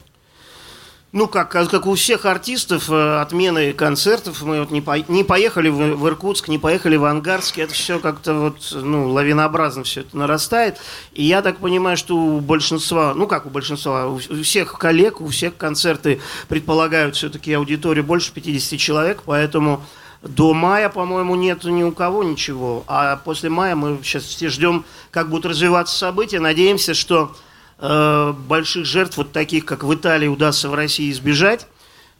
Ну, 1.14 1.28
как, 1.28 1.52
как 1.52 1.88
у 1.88 1.96
всех 1.96 2.24
артистов, 2.24 2.90
э, 2.90 3.20
отмены 3.20 3.74
концертов, 3.74 4.44
мы 4.44 4.62
вот 4.62 4.72
не, 4.72 4.80
по- 4.80 4.98
не 5.12 5.26
поехали 5.26 5.68
в, 5.68 5.76
в 5.76 6.08
Иркутск, 6.08 6.48
не 6.48 6.58
поехали 6.58 6.96
в 6.96 7.04
Ангарск, 7.04 7.58
это 7.58 7.74
все 7.74 8.00
как-то 8.00 8.34
вот, 8.34 8.72
ну, 8.72 9.10
лавинообразно 9.10 9.84
все 9.84 10.02
это 10.02 10.16
нарастает. 10.16 10.78
И 11.12 11.24
я 11.24 11.42
так 11.42 11.58
понимаю, 11.58 11.98
что 11.98 12.16
у 12.16 12.40
большинства, 12.40 13.14
ну, 13.14 13.28
как 13.28 13.46
у 13.46 13.50
большинства, 13.50 14.08
у, 14.08 14.16
у 14.16 14.42
всех 14.44 14.78
коллег, 14.78 15.20
у 15.20 15.28
всех 15.28 15.58
концерты 15.58 16.22
предполагают 16.48 17.18
все-таки 17.18 17.52
аудиторию 17.52 18.06
больше 18.06 18.32
50 18.32 18.80
человек, 18.80 19.24
поэтому 19.26 19.84
до 20.22 20.54
мая, 20.54 20.88
по-моему, 20.88 21.36
нет 21.36 21.66
ни 21.66 21.84
у 21.84 21.92
кого 21.92 22.24
ничего. 22.24 22.86
А 22.88 23.18
после 23.18 23.50
мая 23.50 23.76
мы 23.76 24.00
сейчас 24.02 24.24
все 24.24 24.48
ждем, 24.48 24.86
как 25.10 25.30
будут 25.30 25.48
развиваться 25.48 25.98
события. 25.98 26.40
Надеемся, 26.40 26.94
что 26.94 27.36
больших 27.82 28.86
жертв, 28.86 29.18
вот 29.18 29.32
таких, 29.32 29.66
как 29.66 29.84
в 29.84 29.94
Италии, 29.94 30.28
удастся 30.28 30.70
в 30.70 30.76
России 30.76 31.12
избежать. 31.12 31.68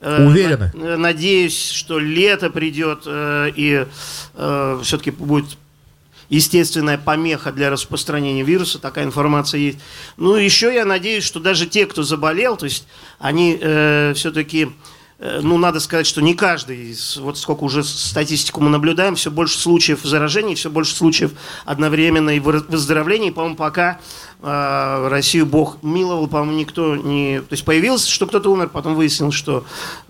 Э, 0.02 0.26
Уверены? 0.26 0.72
э, 0.74 0.96
Надеюсь, 0.98 1.70
что 1.70 2.00
лето 2.00 2.50
придет 2.50 3.04
э, 3.06 3.52
и 3.56 3.86
все-таки 4.84 5.12
будет 5.12 5.58
естественная 6.30 6.98
помеха 6.98 7.52
для 7.52 7.70
распространения 7.70 8.42
вируса, 8.44 8.80
такая 8.80 9.06
информация 9.06 9.60
есть. 9.60 9.80
Ну, 10.18 10.36
еще 10.36 10.74
я 10.74 10.86
надеюсь, 10.86 11.26
что 11.26 11.40
даже 11.40 11.68
те, 11.68 11.86
кто 11.86 12.04
заболел, 12.04 12.56
то 12.56 12.66
есть 12.66 12.88
они 13.20 13.58
все-таки, 14.16 14.72
ну, 15.22 15.60
надо 15.60 15.80
сказать, 15.80 16.08
что 16.08 16.20
не 16.20 16.34
каждый, 16.34 16.98
вот 17.18 17.38
сколько 17.38 17.64
уже 17.64 17.84
статистику 17.84 18.60
мы 18.60 18.70
наблюдаем, 18.70 19.14
все 19.16 19.30
больше 19.30 19.60
случаев 19.60 20.02
заражений, 20.04 20.56
все 20.56 20.72
больше 20.72 20.96
случаев 20.96 21.34
одновременно 21.64 22.32
и 22.32 22.40
выр- 22.40 22.66
выздоровлений. 22.68 23.32
По-моему, 23.32 23.56
пока 23.56 24.00
э, 24.42 25.08
Россию 25.10 25.46
Бог 25.46 25.84
миловал, 25.84 26.28
по-моему, 26.28 26.54
никто 26.54 26.96
не... 26.96 27.40
То 27.42 27.54
есть 27.54 27.64
появилось, 27.66 28.08
что 28.08 28.26
кто-то 28.26 28.52
умер, 28.52 28.70
потом 28.70 28.96
выяснилось, 28.96 29.36
что 29.36 29.64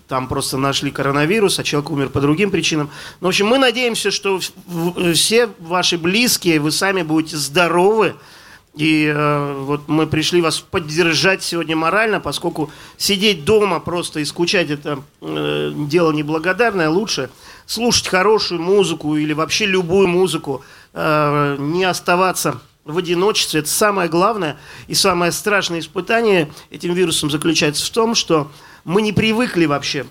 там 0.08 0.28
просто 0.28 0.56
нашли 0.56 0.90
коронавирус, 0.90 1.58
а 1.58 1.62
человек 1.62 1.90
умер 1.90 2.08
по 2.08 2.22
другим 2.22 2.50
причинам. 2.50 2.88
Ну, 3.20 3.26
в 3.26 3.28
общем, 3.28 3.48
мы 3.48 3.58
надеемся, 3.58 4.10
что 4.10 4.40
все 5.12 5.50
ваши 5.58 5.98
близкие, 5.98 6.58
вы 6.58 6.70
сами 6.70 7.02
будете 7.02 7.36
здоровы. 7.36 8.14
И 8.74 9.04
э, 9.04 9.62
вот 9.64 9.88
мы 9.88 10.06
пришли 10.06 10.40
вас 10.40 10.60
поддержать 10.60 11.42
сегодня 11.42 11.76
морально, 11.76 12.20
поскольку 12.20 12.70
сидеть 12.96 13.44
дома 13.44 13.80
просто 13.80 14.20
и 14.20 14.24
скучать 14.24 14.70
это 14.70 15.02
э, 15.20 15.72
дело 15.74 16.10
неблагодарное, 16.10 16.88
лучше 16.88 17.28
слушать 17.66 18.08
хорошую 18.08 18.62
музыку 18.62 19.16
или 19.16 19.34
вообще 19.34 19.66
любую 19.66 20.08
музыку, 20.08 20.64
э, 20.94 21.56
не 21.58 21.84
оставаться 21.84 22.62
в 22.84 22.96
одиночестве. 22.96 23.60
Это 23.60 23.68
самое 23.68 24.08
главное 24.08 24.56
и 24.86 24.94
самое 24.94 25.32
страшное 25.32 25.80
испытание 25.80 26.50
этим 26.70 26.94
вирусом 26.94 27.30
заключается 27.30 27.84
в 27.84 27.90
том, 27.90 28.14
что 28.14 28.50
мы 28.84 29.02
не 29.02 29.12
привыкли 29.12 29.66
вообще 29.66 30.06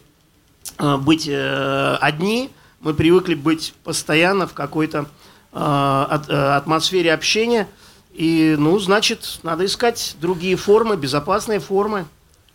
э, 0.77 0.97
быть 0.97 1.27
э, 1.27 1.97
одни, 1.99 2.51
мы 2.79 2.93
привыкли 2.93 3.33
быть 3.33 3.73
постоянно 3.83 4.45
в 4.45 4.53
какой-то 4.53 5.07
э, 5.51 6.19
э, 6.29 6.55
атмосфере 6.55 7.11
общения. 7.13 7.67
И, 8.13 8.55
ну, 8.57 8.77
значит, 8.79 9.39
надо 9.43 9.65
искать 9.65 10.15
другие 10.19 10.55
формы, 10.55 10.97
безопасные 10.97 11.59
формы. 11.59 12.05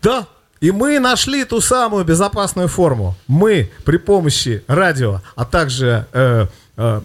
Да. 0.03 0.27
И 0.61 0.71
мы 0.71 0.99
нашли 0.99 1.45
ту 1.45 1.61
самую 1.61 2.05
безопасную 2.05 2.69
форму. 2.69 3.15
Мы 3.27 3.71
при 3.85 3.99
помощи 3.99 4.65
радио, 4.67 5.21
а 5.35 5.45
также 5.45 6.07
э, 6.13 6.47
э, 6.77 7.01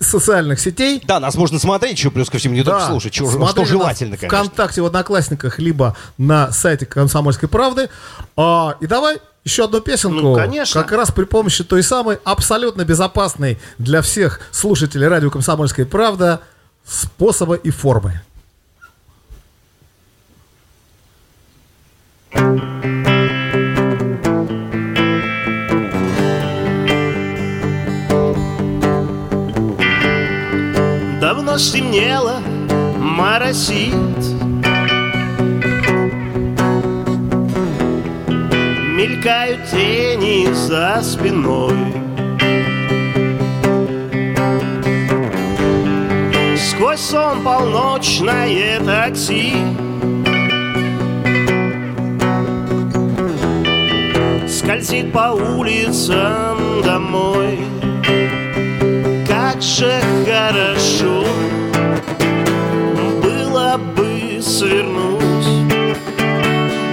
социальных 0.00 0.60
сетей 0.60 1.02
Да, 1.04 1.20
нас 1.20 1.34
можно 1.34 1.58
смотреть 1.58 1.98
еще, 1.98 2.10
плюс 2.10 2.30
ко 2.30 2.38
всему, 2.38 2.54
не 2.54 2.62
только 2.62 2.80
Да. 2.80 2.88
слушать, 2.88 3.14
что, 3.14 3.30
Смотрели 3.30 3.66
что 3.66 3.78
желательно, 3.78 4.16
конечно. 4.16 4.38
ВКонтакте, 4.38 4.82
в 4.82 4.86
Одноклассниках, 4.86 5.58
либо 5.58 5.96
на 6.18 6.50
сайте 6.52 6.86
«Комсомольской 6.86 7.48
правды». 7.48 7.90
А, 8.36 8.76
и 8.80 8.86
давай 8.86 9.18
еще 9.44 9.64
одну 9.64 9.80
песенку. 9.80 10.20
Ну, 10.20 10.34
конечно. 10.34 10.82
Как 10.82 10.92
раз 10.92 11.10
при 11.10 11.24
помощи 11.24 11.64
той 11.64 11.82
самой 11.82 12.18
абсолютно 12.24 12.84
безопасной 12.84 13.58
для 13.78 14.00
всех 14.00 14.40
слушателей 14.50 15.06
радио 15.08 15.30
«Комсомольская 15.30 15.84
правда» 15.86 16.40
способа 16.84 17.54
и 17.54 17.70
формы. 17.70 18.20
Давно 31.20 31.58
стемнело, 31.58 32.40
моросит 32.98 33.94
Мелькают 38.96 39.68
тени 39.70 40.52
за 40.52 41.00
спиной 41.02 42.03
Сквозь 46.74 47.00
сон 47.00 47.44
полночное 47.44 48.80
такси. 48.80 49.54
Скользит 54.48 55.12
по 55.12 55.34
улицам 55.34 56.82
домой. 56.82 57.60
Как 59.28 59.62
же 59.62 60.00
хорошо 60.26 61.24
Было 63.22 63.80
бы 63.96 64.42
свернуть 64.42 65.46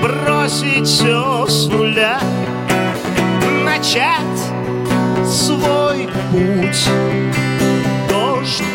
Бросить 0.04 0.86
все 0.88 1.48
с 1.48 1.68
нуля 1.70 2.20
Начать 3.66 4.42
свой 5.26 6.08
путь 6.32 7.31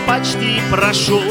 почти 0.07 0.61
прошел 0.71 1.23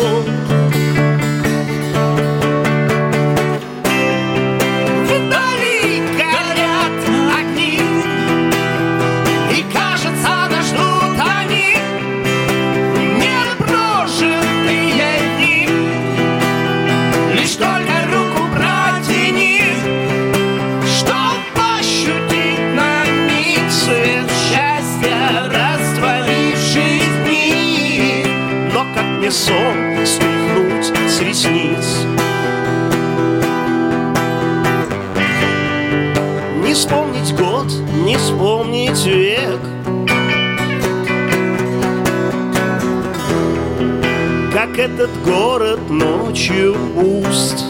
Как 44.76 44.90
этот 44.90 45.24
город 45.24 45.90
ночью 45.90 46.76
пуст 46.96 47.64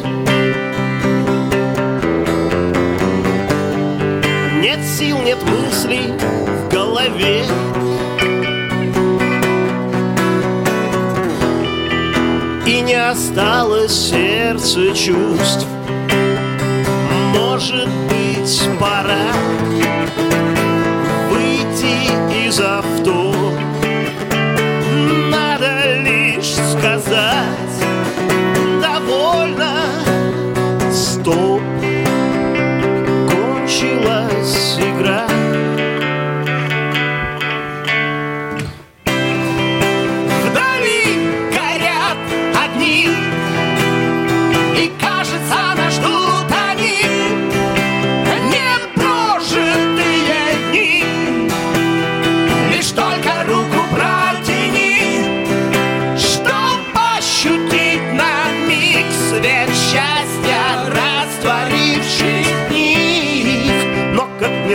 Нет 4.59 4.79
сил, 4.83 5.19
нет 5.21 5.37
мыслей 5.43 6.13
в 6.17 6.73
голове. 6.73 7.43
И 12.65 12.81
не 12.81 12.95
осталось 12.95 14.09
сердца 14.09 14.91
чувств. 14.95 15.67
Может 17.35 17.87
быть, 18.09 18.69
пора 18.79 19.44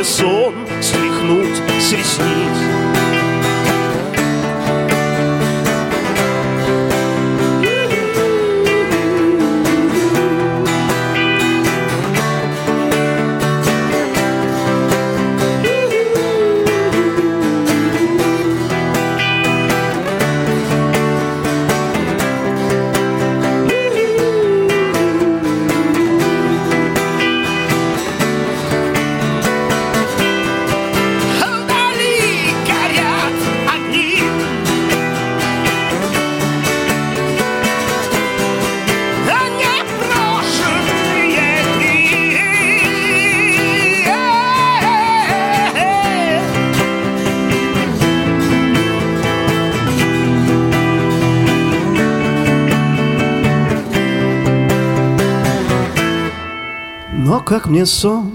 сон 0.04 0.54
стряхнуть 0.80 1.56
с 1.78 1.92
ресниц 1.92 2.39
как 57.50 57.66
мне 57.66 57.84
сон 57.84 58.30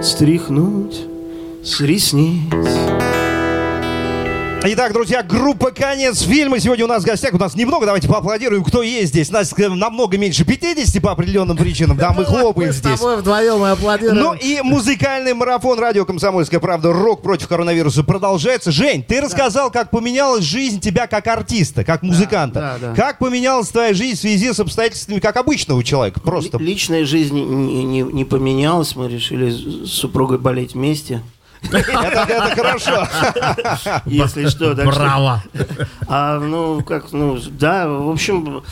стряхнуть 0.00 1.04
с 1.64 1.80
ресниц 1.80 2.79
Итак, 4.62 4.92
друзья, 4.92 5.22
группа 5.22 5.70
«Конец 5.70 6.20
фильма». 6.20 6.60
Сегодня 6.60 6.84
у 6.84 6.88
нас 6.88 7.02
в 7.02 7.06
гостях. 7.06 7.32
У 7.32 7.38
нас 7.38 7.54
немного, 7.56 7.86
давайте 7.86 8.06
поаплодируем, 8.08 8.62
кто 8.62 8.82
есть 8.82 9.08
здесь. 9.08 9.30
Нас 9.30 9.54
э, 9.56 9.68
намного 9.70 10.18
меньше 10.18 10.44
50 10.44 11.02
по 11.02 11.12
определенным 11.12 11.56
причинам. 11.56 11.96
Да, 11.96 12.12
мы 12.12 12.26
хлопаем 12.26 12.68
Мы 12.68 12.74
с 12.74 12.76
здесь. 12.76 12.98
тобой 12.98 13.16
вдвоем 13.16 13.64
и 13.64 13.68
аплодируем. 13.70 14.18
Ну 14.22 14.34
и 14.34 14.60
музыкальный 14.62 15.32
марафон 15.32 15.78
радио 15.78 16.04
«Комсомольская 16.04 16.60
правда» 16.60 16.92
«Рок 16.92 17.22
против 17.22 17.48
коронавируса» 17.48 18.04
продолжается. 18.04 18.70
Жень, 18.70 19.02
ты 19.02 19.22
рассказал, 19.22 19.70
как 19.70 19.90
поменялась 19.90 20.44
жизнь 20.44 20.78
тебя 20.78 21.06
как 21.06 21.26
артиста, 21.26 21.82
как 21.82 22.02
музыканта. 22.02 22.76
да, 22.80 22.88
да. 22.88 22.94
Как 22.94 23.18
поменялась 23.18 23.68
твоя 23.68 23.94
жизнь 23.94 24.16
в 24.18 24.20
связи 24.20 24.52
с 24.52 24.60
обстоятельствами 24.60 25.20
как 25.20 25.38
обычного 25.38 25.82
человека? 25.82 26.20
Просто. 26.20 26.58
Ли- 26.58 26.66
Личная 26.66 27.06
жизнь 27.06 27.34
не 27.40 28.24
поменялась, 28.26 28.94
мы 28.94 29.08
решили 29.08 29.50
с 29.86 29.90
супругой 29.90 30.36
болеть 30.38 30.74
вместе. 30.74 31.22
Это, 31.62 32.54
хорошо. 32.56 33.06
Если 34.06 34.48
что, 34.48 34.74
Браво. 34.74 35.42
А, 36.08 36.38
ну, 36.38 36.82
как, 36.82 37.12
ну, 37.12 37.38
да, 37.50 37.88
в 37.88 38.10
общем, 38.10 38.62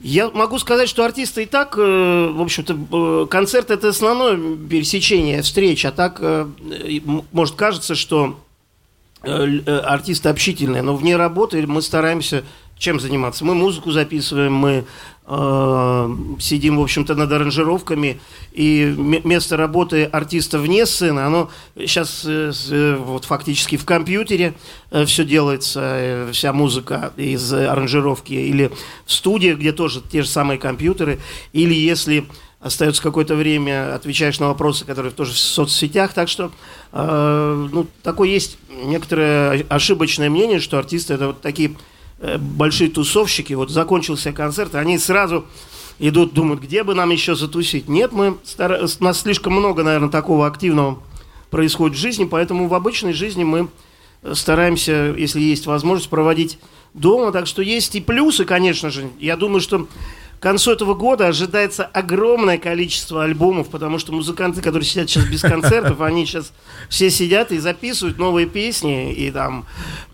я 0.00 0.30
могу 0.30 0.58
сказать, 0.58 0.88
что 0.88 1.04
артисты 1.04 1.42
и 1.42 1.46
так, 1.46 1.76
э, 1.76 2.32
в 2.32 2.40
общем-то, 2.40 2.76
э, 3.24 3.26
концерт 3.30 3.70
это 3.70 3.88
основное 3.88 4.36
пересечение 4.56 5.42
встреч, 5.42 5.84
а 5.84 5.92
так, 5.92 6.18
э, 6.20 6.46
может, 7.32 7.54
кажется, 7.54 7.94
что 7.94 8.40
э, 9.22 9.60
э, 9.66 9.78
артисты 9.80 10.30
общительные, 10.30 10.82
но 10.82 10.96
вне 10.96 11.16
работы 11.16 11.66
мы 11.66 11.82
стараемся 11.82 12.44
чем 12.80 12.98
заниматься? 12.98 13.44
Мы 13.44 13.54
музыку 13.54 13.92
записываем, 13.92 14.54
мы 14.54 14.84
сидим, 15.30 16.78
в 16.78 16.82
общем-то, 16.82 17.14
над 17.14 17.30
аранжировками, 17.30 18.20
и 18.52 18.92
место 19.24 19.56
работы 19.56 20.04
артиста 20.04 20.58
вне 20.58 20.86
сцены, 20.86 21.20
оно 21.20 21.50
сейчас 21.76 22.24
э, 22.26 22.50
э, 22.70 22.96
вот 22.96 23.26
фактически 23.26 23.76
в 23.76 23.84
компьютере 23.84 24.54
все 25.06 25.24
делается, 25.24 25.80
э, 25.82 26.30
вся 26.32 26.52
музыка 26.52 27.12
из 27.16 27.52
э, 27.52 27.66
аранжировки, 27.66 28.32
или 28.32 28.72
в 29.06 29.12
студии, 29.12 29.52
где 29.52 29.72
тоже 29.72 30.02
те 30.02 30.22
же 30.22 30.28
самые 30.28 30.58
компьютеры, 30.58 31.20
или 31.52 31.74
если 31.74 32.26
остается 32.58 33.02
какое-то 33.02 33.36
время, 33.36 33.94
отвечаешь 33.94 34.38
на 34.40 34.48
вопросы, 34.48 34.84
которые 34.84 35.12
тоже 35.12 35.32
в 35.32 35.38
соцсетях, 35.38 36.12
так 36.12 36.28
что 36.28 36.50
э, 36.92 37.68
ну, 37.72 37.86
такое 38.02 38.28
есть 38.28 38.58
некоторое 38.84 39.64
ошибочное 39.68 40.28
мнение, 40.28 40.60
что 40.60 40.78
артисты 40.78 41.14
это 41.14 41.28
вот 41.28 41.40
такие 41.40 41.70
э, 41.70 41.74
большие 42.38 42.90
тусовщики, 42.90 43.54
вот 43.54 43.70
закончился 43.70 44.32
концерт, 44.32 44.74
они 44.74 44.98
сразу 44.98 45.46
идут, 45.98 46.32
думают, 46.32 46.60
где 46.60 46.82
бы 46.82 46.94
нам 46.94 47.10
еще 47.10 47.34
затусить. 47.34 47.88
Нет, 47.88 48.12
мы 48.12 48.38
стара... 48.44 48.80
у 48.84 49.04
нас 49.04 49.20
слишком 49.20 49.54
много, 49.54 49.82
наверное, 49.82 50.08
такого 50.08 50.46
активного 50.46 51.02
происходит 51.50 51.96
в 51.96 52.00
жизни, 52.00 52.24
поэтому 52.24 52.68
в 52.68 52.74
обычной 52.74 53.12
жизни 53.12 53.44
мы 53.44 53.68
стараемся, 54.32 55.14
если 55.16 55.40
есть 55.40 55.66
возможность, 55.66 56.10
проводить 56.10 56.58
дома. 56.94 57.32
Так 57.32 57.46
что 57.46 57.62
есть 57.62 57.94
и 57.94 58.00
плюсы, 58.00 58.44
конечно 58.44 58.90
же. 58.90 59.10
Я 59.18 59.36
думаю, 59.36 59.60
что 59.60 59.86
к 60.40 60.42
концу 60.42 60.72
этого 60.72 60.94
года 60.94 61.26
ожидается 61.26 61.84
огромное 61.84 62.56
количество 62.56 63.24
альбомов, 63.24 63.68
потому 63.68 63.98
что 63.98 64.12
музыканты, 64.12 64.62
которые 64.62 64.88
сидят 64.88 65.10
сейчас 65.10 65.26
без 65.26 65.42
концертов, 65.42 66.00
они 66.00 66.24
сейчас 66.24 66.54
все 66.88 67.10
сидят 67.10 67.52
и 67.52 67.58
записывают 67.58 68.16
новые 68.16 68.46
песни, 68.46 69.12
и 69.12 69.30
там 69.30 69.66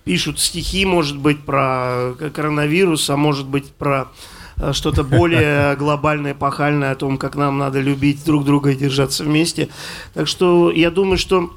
пишут 0.02 0.40
стихи, 0.40 0.84
может 0.84 1.16
быть, 1.16 1.44
про 1.44 2.14
коронавирус, 2.34 3.08
а 3.08 3.16
может 3.16 3.46
быть, 3.46 3.70
про 3.70 4.08
э, 4.56 4.72
что-то 4.72 5.04
более 5.04 5.76
глобальное, 5.78 6.34
пахальное 6.34 6.90
о 6.90 6.96
том, 6.96 7.18
как 7.18 7.36
нам 7.36 7.58
надо 7.58 7.78
любить 7.78 8.24
друг 8.24 8.44
друга 8.44 8.72
и 8.72 8.76
держаться 8.76 9.22
вместе. 9.22 9.68
Так 10.12 10.26
что 10.26 10.72
я 10.72 10.90
думаю, 10.90 11.18
что 11.18 11.52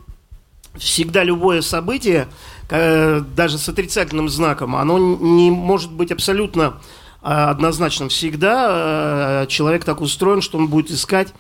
всегда 0.77 1.23
любое 1.23 1.63
событие, 1.63 2.27
э, 2.69 3.21
даже 3.35 3.57
с 3.57 3.67
отрицательным 3.67 4.29
знаком, 4.29 4.75
оно 4.75 4.99
не 4.99 5.49
может 5.49 5.91
быть 5.91 6.11
абсолютно 6.11 6.75
э, 7.21 7.25
однозначным. 7.27 8.09
Всегда 8.09 9.43
э, 9.43 9.47
человек 9.47 9.83
так 9.85 10.01
устроен, 10.01 10.41
что 10.41 10.57
он 10.57 10.67
будет 10.67 10.91
искать, 10.91 11.33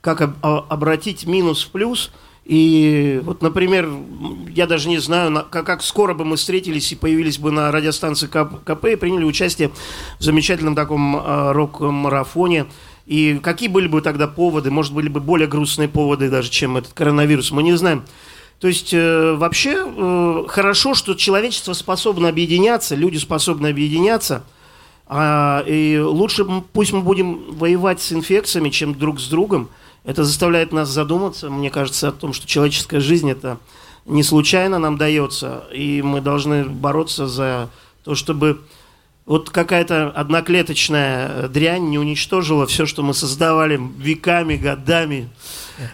как 0.00 0.20
обратить 0.42 1.26
минус 1.26 1.64
в 1.64 1.70
плюс. 1.70 2.10
И 2.44 3.20
вот, 3.24 3.42
например, 3.42 3.90
я 4.54 4.68
даже 4.68 4.88
не 4.88 4.98
знаю, 4.98 5.30
на- 5.30 5.42
как, 5.42 5.82
скоро 5.82 6.14
бы 6.14 6.24
мы 6.24 6.36
встретились 6.36 6.92
и 6.92 6.94
появились 6.94 7.38
бы 7.38 7.50
на 7.50 7.72
радиостанции 7.72 8.28
КП, 8.28 8.62
КП 8.64 8.84
и 8.84 8.96
приняли 8.96 9.24
участие 9.24 9.72
в 10.20 10.22
замечательном 10.22 10.76
таком 10.76 11.16
э, 11.16 11.52
рок-марафоне. 11.52 12.66
И 13.06 13.40
какие 13.42 13.68
были 13.68 13.88
бы 13.88 14.00
тогда 14.00 14.28
поводы? 14.28 14.70
Может, 14.70 14.92
были 14.92 15.08
бы 15.08 15.18
более 15.20 15.48
грустные 15.48 15.88
поводы 15.88 16.30
даже, 16.30 16.50
чем 16.50 16.76
этот 16.76 16.92
коронавирус? 16.92 17.50
Мы 17.50 17.64
не 17.64 17.76
знаем. 17.76 18.04
То 18.60 18.68
есть 18.68 18.94
э, 18.94 19.34
вообще 19.34 19.84
э, 19.84 20.44
хорошо, 20.48 20.94
что 20.94 21.14
человечество 21.14 21.72
способно 21.72 22.28
объединяться, 22.28 22.94
люди 22.94 23.16
способны 23.16 23.66
объединяться. 23.68 24.44
А, 25.06 25.62
и 25.66 25.98
лучше 25.98 26.44
пусть 26.72 26.92
мы 26.92 27.00
будем 27.00 27.56
воевать 27.56 28.00
с 28.00 28.12
инфекциями, 28.12 28.70
чем 28.70 28.94
друг 28.94 29.20
с 29.20 29.28
другом. 29.28 29.68
Это 30.04 30.24
заставляет 30.24 30.72
нас 30.72 30.88
задуматься, 30.88 31.50
мне 31.50 31.70
кажется, 31.70 32.08
о 32.08 32.12
том, 32.12 32.32
что 32.32 32.46
человеческая 32.46 33.00
жизнь 33.00 33.30
это 33.30 33.58
не 34.04 34.22
случайно 34.22 34.78
нам 34.78 34.96
дается, 34.96 35.64
и 35.72 36.00
мы 36.02 36.20
должны 36.20 36.64
бороться 36.64 37.26
за 37.26 37.70
то, 38.04 38.14
чтобы 38.14 38.60
вот 39.26 39.50
какая-то 39.50 40.10
одноклеточная 40.10 41.48
дрянь 41.48 41.90
не 41.90 41.98
уничтожила 41.98 42.66
все, 42.66 42.86
что 42.86 43.02
мы 43.02 43.14
создавали 43.14 43.80
веками, 43.98 44.54
годами. 44.54 45.28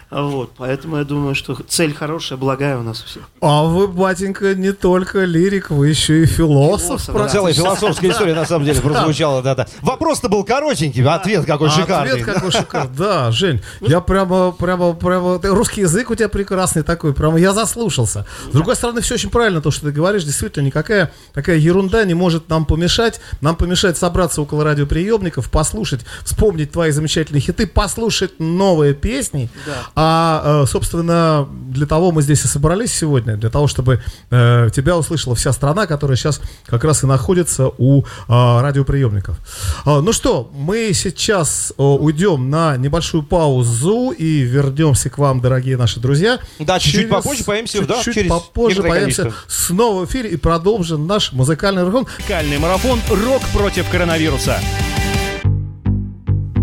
Вот, 0.09 0.51
поэтому 0.57 0.97
я 0.97 1.03
думаю, 1.03 1.35
что 1.35 1.55
цель 1.67 1.93
хорошая, 1.93 2.37
благая 2.37 2.77
у 2.77 2.83
нас 2.83 3.03
у 3.03 3.05
всех. 3.05 3.23
А 3.41 3.63
вы, 3.63 3.87
батенька, 3.87 4.55
не 4.55 4.71
только 4.71 5.25
лирик, 5.25 5.69
вы 5.69 5.89
еще 5.89 6.23
и 6.23 6.25
философ. 6.25 7.01
Философ, 7.01 7.15
да. 7.15 7.27
Целая 7.27 7.53
философская 7.53 8.11
история, 8.11 8.33
на 8.33 8.45
самом 8.45 8.65
деле, 8.65 8.79
прозвучала. 8.81 9.41
Да, 9.41 9.55
да. 9.55 9.67
Вопрос-то 9.81 10.29
был 10.29 10.43
коротенький, 10.43 11.03
ответ 11.03 11.45
какой 11.45 11.69
А 11.69 11.71
шикарный. 11.71 12.11
Ответ 12.11 12.25
какой 12.25 12.51
шикарный. 12.51 12.95
Да, 12.95 13.31
Жень, 13.31 13.61
я 13.81 14.01
прямо, 14.01 14.51
прямо, 14.51 14.93
прямо... 14.93 15.39
Русский 15.43 15.81
язык 15.81 16.09
у 16.09 16.15
тебя 16.15 16.29
прекрасный 16.29 16.83
такой, 16.83 17.13
прямо 17.13 17.39
я 17.39 17.53
заслушался. 17.53 18.25
С 18.49 18.53
другой 18.53 18.75
стороны, 18.75 19.01
все 19.01 19.15
очень 19.15 19.29
правильно, 19.29 19.61
то, 19.61 19.71
что 19.71 19.87
ты 19.87 19.91
говоришь, 19.91 20.23
действительно, 20.23 20.65
никакая 20.65 21.11
такая 21.33 21.57
ерунда 21.57 22.05
не 22.05 22.13
может 22.13 22.49
нам 22.49 22.65
помешать. 22.65 23.19
Нам 23.41 23.55
помешает 23.55 23.97
собраться 23.97 24.41
около 24.41 24.63
радиоприемников, 24.63 25.49
послушать, 25.49 26.01
вспомнить 26.23 26.71
твои 26.71 26.91
замечательные 26.91 27.41
хиты, 27.41 27.67
послушать 27.67 28.39
новые 28.39 28.93
песни. 28.93 29.49
А, 29.95 30.63
э, 30.63 30.67
собственно, 30.67 31.47
для 31.69 31.85
того 31.85 32.11
мы 32.11 32.21
здесь 32.21 32.43
и 32.45 32.47
собрались 32.47 32.93
сегодня, 32.93 33.37
для 33.37 33.49
того, 33.49 33.67
чтобы 33.67 34.01
э, 34.29 34.69
тебя 34.73 34.97
услышала 34.97 35.35
вся 35.35 35.53
страна, 35.53 35.87
которая 35.87 36.17
сейчас 36.17 36.41
как 36.65 36.83
раз 36.83 37.03
и 37.03 37.07
находится 37.07 37.69
у 37.77 38.03
а, 38.27 38.61
радиоприемников. 38.61 39.37
А, 39.85 40.01
ну 40.01 40.13
что, 40.13 40.49
мы 40.53 40.91
сейчас 40.93 41.73
э, 41.77 41.81
уйдем 41.81 42.49
на 42.49 42.77
небольшую 42.77 43.23
паузу 43.23 44.11
и 44.11 44.41
вернемся 44.41 45.09
к 45.09 45.17
вам, 45.17 45.41
дорогие 45.41 45.77
наши 45.77 45.99
друзья. 45.99 46.39
Да, 46.59 46.79
чуть-чуть 46.79 47.09
попозже 47.09 47.43
появимся, 47.43 47.85
да, 47.85 47.95
чуть-чуть 47.95 48.13
через 48.13 48.29
попозже 48.29 48.77
некоторое 48.77 48.89
появимся 48.91 49.21
количество. 49.23 49.51
снова 49.51 50.05
в 50.05 50.09
эфире 50.09 50.29
и 50.29 50.37
продолжим 50.37 51.07
наш 51.07 51.31
музыкальный 51.33 51.83
марафон. 51.83 52.07
Музыкальный 52.17 52.57
марафон 52.57 52.99
«Рок 53.09 53.41
против 53.53 53.89
коронавируса». 53.89 54.59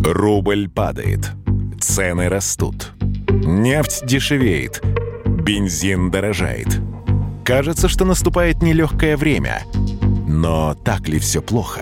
Рубль 0.04 0.68
падает. 0.68 1.39
Цены 1.80 2.28
растут. 2.28 2.92
Нефть 3.30 4.04
дешевеет. 4.04 4.82
Бензин 5.24 6.10
дорожает. 6.10 6.68
Кажется, 7.42 7.88
что 7.88 8.04
наступает 8.04 8.62
нелегкое 8.62 9.16
время. 9.16 9.64
Но 10.28 10.74
так 10.74 11.08
ли 11.08 11.18
все 11.18 11.40
плохо? 11.40 11.80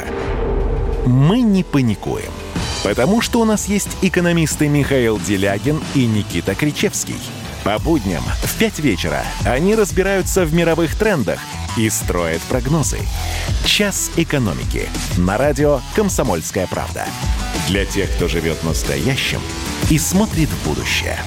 Мы 1.05 1.41
не 1.41 1.65
паникуем. 1.65 2.31
Потому 2.85 3.21
что 3.21 3.41
у 3.41 3.45
нас 3.45 3.67
есть 3.67 3.99
экономисты 4.01 4.69
Михаил 4.69 5.19
Делягин 5.19 5.81
и 5.97 6.07
Никита 6.07 6.55
Кричевский. 6.55 7.17
По 7.69 7.79
будням 7.79 8.23
в 8.45 8.55
5 8.55 8.79
вечера 8.79 9.27
они 9.45 9.75
разбираются 9.75 10.47
в 10.47 10.55
мировых 10.55 10.97
трендах 10.97 11.39
и 11.77 11.91
строят 11.91 12.41
прогнозы. 12.49 12.99
«Час 13.67 14.11
экономики» 14.17 14.89
на 15.19 15.37
радио 15.37 15.83
«Комсомольская 15.95 16.67
правда». 16.67 17.05
Для 17.69 17.85
тех, 17.85 18.11
кто 18.17 18.27
живет 18.27 18.65
настоящим 18.65 19.43
и 19.91 19.99
смотрит 19.99 20.49
в 20.49 20.67
будущее. 20.67 21.19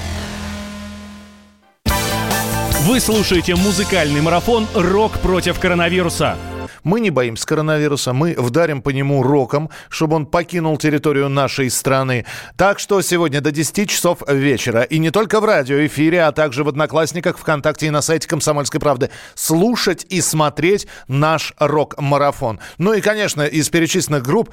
Вы 2.80 2.98
слушаете 2.98 3.54
музыкальный 3.54 4.20
марафон 4.20 4.66
«Рок 4.74 5.20
против 5.20 5.60
коронавируса». 5.60 6.36
Мы 6.84 7.00
не 7.00 7.10
боимся 7.10 7.46
коронавируса, 7.46 8.12
мы 8.12 8.34
вдарим 8.36 8.82
по 8.82 8.90
нему 8.90 9.22
роком, 9.22 9.70
чтобы 9.88 10.16
он 10.16 10.26
покинул 10.26 10.76
территорию 10.78 11.28
нашей 11.28 11.70
страны. 11.70 12.26
Так 12.56 12.78
что 12.78 13.00
сегодня 13.02 13.40
до 13.40 13.52
10 13.52 13.88
часов 13.88 14.18
вечера, 14.28 14.82
и 14.82 14.98
не 14.98 15.10
только 15.10 15.40
в 15.40 15.44
радиоэфире, 15.44 16.24
а 16.24 16.32
также 16.32 16.64
в 16.64 16.68
Одноклассниках, 16.68 17.38
ВКонтакте 17.38 17.86
и 17.86 17.90
на 17.90 18.02
сайте 18.02 18.26
«Комсомольской 18.26 18.80
правды» 18.80 19.10
слушать 19.34 20.06
и 20.08 20.20
смотреть 20.20 20.86
наш 21.06 21.54
рок-марафон. 21.58 22.58
Ну 22.78 22.94
и, 22.94 23.00
конечно, 23.00 23.42
из 23.42 23.68
перечисленных 23.68 24.22
групп 24.22 24.50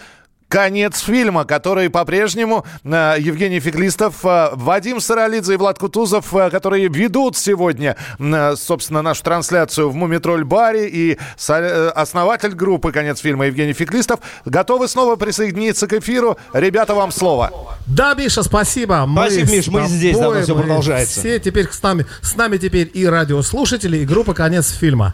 Конец 0.50 1.00
фильма, 1.02 1.46
который 1.46 1.92
по-прежнему 1.92 2.66
э, 2.84 3.16
Евгений 3.20 3.60
Феклистов, 3.60 4.26
э, 4.26 4.50
Вадим 4.54 5.00
Саралидзе 5.00 5.54
и 5.54 5.58
Влад 5.58 5.78
Кутузов, 5.78 6.34
э, 6.34 6.50
которые 6.50 6.88
ведут 6.88 7.38
сегодня, 7.38 7.96
э, 8.18 8.56
собственно, 8.56 9.04
нашу 9.04 9.24
трансляцию 9.24 9.92
в 9.92 9.96
Мумитроль 9.96 10.44
баре 10.44 10.90
и 10.90 11.20
со- 11.38 11.54
э, 11.60 11.90
основатель 11.90 12.56
группы 12.56 12.92
«Конец 12.92 13.20
фильма» 13.20 13.46
Евгений 13.46 13.74
Феклистов 13.74 14.22
готовы 14.44 14.88
снова 14.88 15.18
присоединиться 15.18 15.86
к 15.86 15.94
эфиру. 15.94 16.36
Ребята, 16.54 16.96
вам 16.96 17.12
слово. 17.12 17.52
Да, 17.86 18.16
Миша, 18.16 18.42
спасибо. 18.42 19.08
Спасибо, 19.12 19.46
с 19.48 19.52
Миш, 19.52 19.68
мы 19.68 19.88
здесь, 19.88 20.18
давно 20.18 20.40
мы 20.40 20.62
продолжается. 20.64 21.20
Все 21.20 21.40
теперь 21.40 21.70
с 21.70 21.84
нами, 21.84 22.08
с 22.24 22.36
нами 22.36 22.58
теперь 22.58 22.90
и 22.92 23.06
радиослушатели, 23.06 23.98
и 24.00 24.06
группа 24.06 24.34
«Конец 24.34 24.72
фильма». 24.72 25.14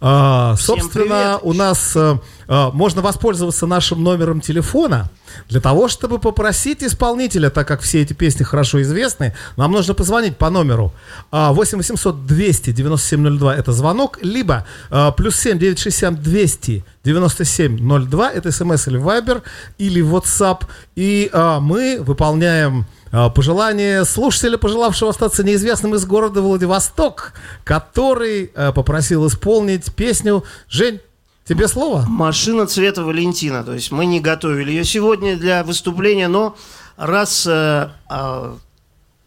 А, 0.00 0.54
собственно, 0.56 1.06
привет. 1.06 1.40
у 1.42 1.52
нас 1.52 1.96
э, 1.96 2.14
э, 2.14 2.18
можно 2.48 3.02
воспользоваться 3.02 3.66
нашим 3.66 4.02
номером 4.02 4.40
телефона 4.40 5.10
для 5.48 5.60
того, 5.60 5.88
чтобы 5.88 6.18
попросить 6.18 6.82
исполнителя, 6.82 7.50
так 7.50 7.66
как 7.68 7.80
все 7.80 8.02
эти 8.02 8.12
песни 8.12 8.44
хорошо 8.44 8.82
известны, 8.82 9.34
нам 9.56 9.72
нужно 9.72 9.94
позвонить 9.94 10.36
по 10.36 10.50
номеру 10.50 10.92
а, 11.30 11.52
8 11.52 11.78
800 11.78 12.26
200 12.26 12.72
9702 12.72 13.56
это 13.56 13.72
звонок, 13.72 14.18
либо 14.22 14.66
а, 14.90 15.12
плюс 15.12 15.36
7 15.36 15.58
967 15.58 16.16
200 16.16 16.84
9702 17.04 18.30
это 18.32 18.52
смс 18.52 18.88
или 18.88 18.96
вайбер, 18.96 19.42
или 19.78 20.02
WhatsApp. 20.02 20.64
И 20.96 21.30
а, 21.32 21.60
мы 21.60 21.98
выполняем 22.00 22.86
пожелание 23.34 24.04
слушателя, 24.04 24.58
пожелавшего 24.58 25.10
остаться 25.10 25.42
неизвестным 25.42 25.94
из 25.94 26.04
города 26.04 26.42
Владивосток, 26.42 27.32
который 27.64 28.48
попросил 28.74 29.26
исполнить 29.26 29.94
песню 29.94 30.44
«Жень, 30.68 31.00
Тебе 31.48 31.66
слово? 31.66 32.04
Машина 32.06 32.66
цвета 32.66 33.02
Валентина. 33.04 33.64
То 33.64 33.72
есть 33.72 33.90
мы 33.90 34.04
не 34.04 34.20
готовили 34.20 34.70
ее 34.70 34.84
сегодня 34.84 35.34
для 35.34 35.64
выступления, 35.64 36.28
но 36.28 36.54
раз 36.98 37.46
э, 37.46 37.88
э, 38.10 38.56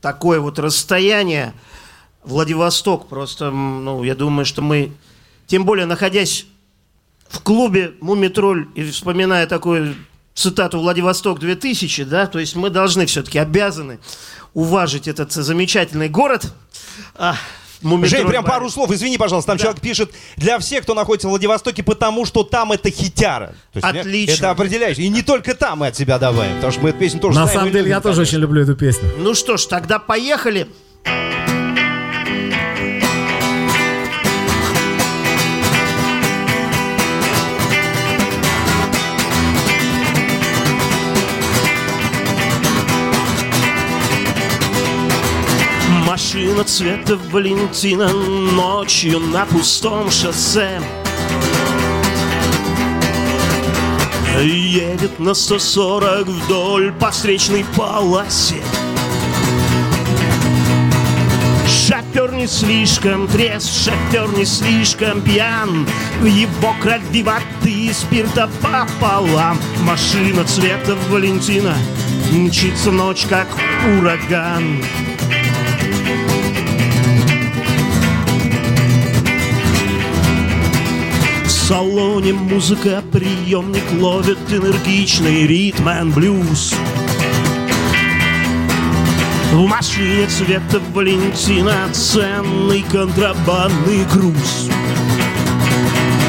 такое 0.01 0.39
вот 0.39 0.60
расстояние, 0.60 1.55
Владивосток 2.23 3.07
просто, 3.07 3.49
ну, 3.49 4.03
я 4.03 4.13
думаю, 4.13 4.45
что 4.45 4.62
мы, 4.62 4.91
тем 5.47 5.65
более 5.65 5.88
находясь 5.88 6.45
в 7.27 7.39
клубе 7.39 7.93
Мумитроль 8.01 8.67
и 8.75 8.84
вспоминая 8.84 9.47
такую 9.47 9.95
цитату 10.36 10.77
Владивосток 10.79 11.39
2000, 11.39 12.03
да, 12.03 12.27
то 12.27 12.38
есть 12.38 12.55
мы 12.55 12.69
должны 12.69 13.07
все-таки 13.07 13.39
обязаны 13.39 13.97
уважить 14.53 15.07
этот 15.07 15.31
замечательный 15.31 16.10
город. 16.10 16.53
Мумитроль 17.81 18.19
Жень, 18.19 18.27
прям 18.27 18.43
пару 18.43 18.69
слов, 18.69 18.91
извини, 18.91 19.17
пожалуйста, 19.17 19.47
там 19.51 19.57
Да. 19.57 19.63
человек 19.63 19.81
пишет, 19.81 20.11
для 20.37 20.59
всех, 20.59 20.83
кто 20.83 20.93
находится 20.93 21.27
в 21.27 21.31
Владивостоке, 21.31 21.83
потому 21.83 22.25
что 22.25 22.43
там 22.43 22.71
это 22.71 22.89
хитяра. 22.89 23.55
То 23.73 23.79
есть, 23.79 23.99
Отлично. 23.99 24.33
Это 24.33 24.49
определяющее. 24.51 25.05
И 25.05 25.09
не 25.09 25.21
только 25.21 25.55
там 25.55 25.79
мы 25.79 25.87
от 25.87 25.95
себя 25.95 26.19
добавим, 26.19 26.55
потому 26.55 26.71
что 26.71 26.81
мы 26.81 26.89
эту 26.89 26.99
песню 26.99 27.19
тоже 27.19 27.39
На 27.39 27.45
знаем 27.45 27.59
самом 27.59 27.73
деле, 27.73 27.89
я 27.89 28.01
тоже 28.01 28.21
очень 28.21 28.37
люблю 28.37 28.61
эту 28.61 28.75
песню. 28.75 29.09
Ну 29.17 29.33
что 29.33 29.57
ж, 29.57 29.65
тогда 29.65 29.99
поехали. 29.99 30.67
Машина 46.33 46.63
цвета 46.63 47.17
Валентина 47.29 48.07
ночью 48.07 49.19
на 49.19 49.45
пустом 49.45 50.09
шоссе. 50.09 50.81
Едет 54.41 55.19
на 55.19 55.33
140 55.33 56.27
вдоль 56.27 56.93
по 56.93 57.11
встречной 57.11 57.65
полосе. 57.75 58.63
Шофер 61.67 62.31
не 62.31 62.47
слишком 62.47 63.27
трезв, 63.27 63.83
шофер 63.83 64.29
не 64.37 64.45
слишком 64.45 65.19
пьян. 65.19 65.85
В 66.21 66.25
его 66.25 66.73
крови 66.81 67.23
воды 67.23 67.71
и 67.71 67.91
спирта 67.91 68.49
пополам. 68.61 69.59
Машина 69.81 70.45
цвета 70.45 70.95
Валентина 71.09 71.75
Мчится 72.31 72.91
ночь, 72.91 73.25
как 73.27 73.47
ураган 73.99 74.81
салоне 81.71 82.34
музыка, 82.34 83.01
приемник 83.13 83.86
ловит 84.01 84.38
энергичный 84.49 85.47
ритм 85.47 85.88
and 85.88 86.13
блюз. 86.13 86.75
В 89.53 89.65
машине 89.67 90.27
цвета 90.27 90.81
Валентина 90.93 91.88
ценный 91.93 92.84
контрабандный 92.91 94.03
груз. 94.13 94.67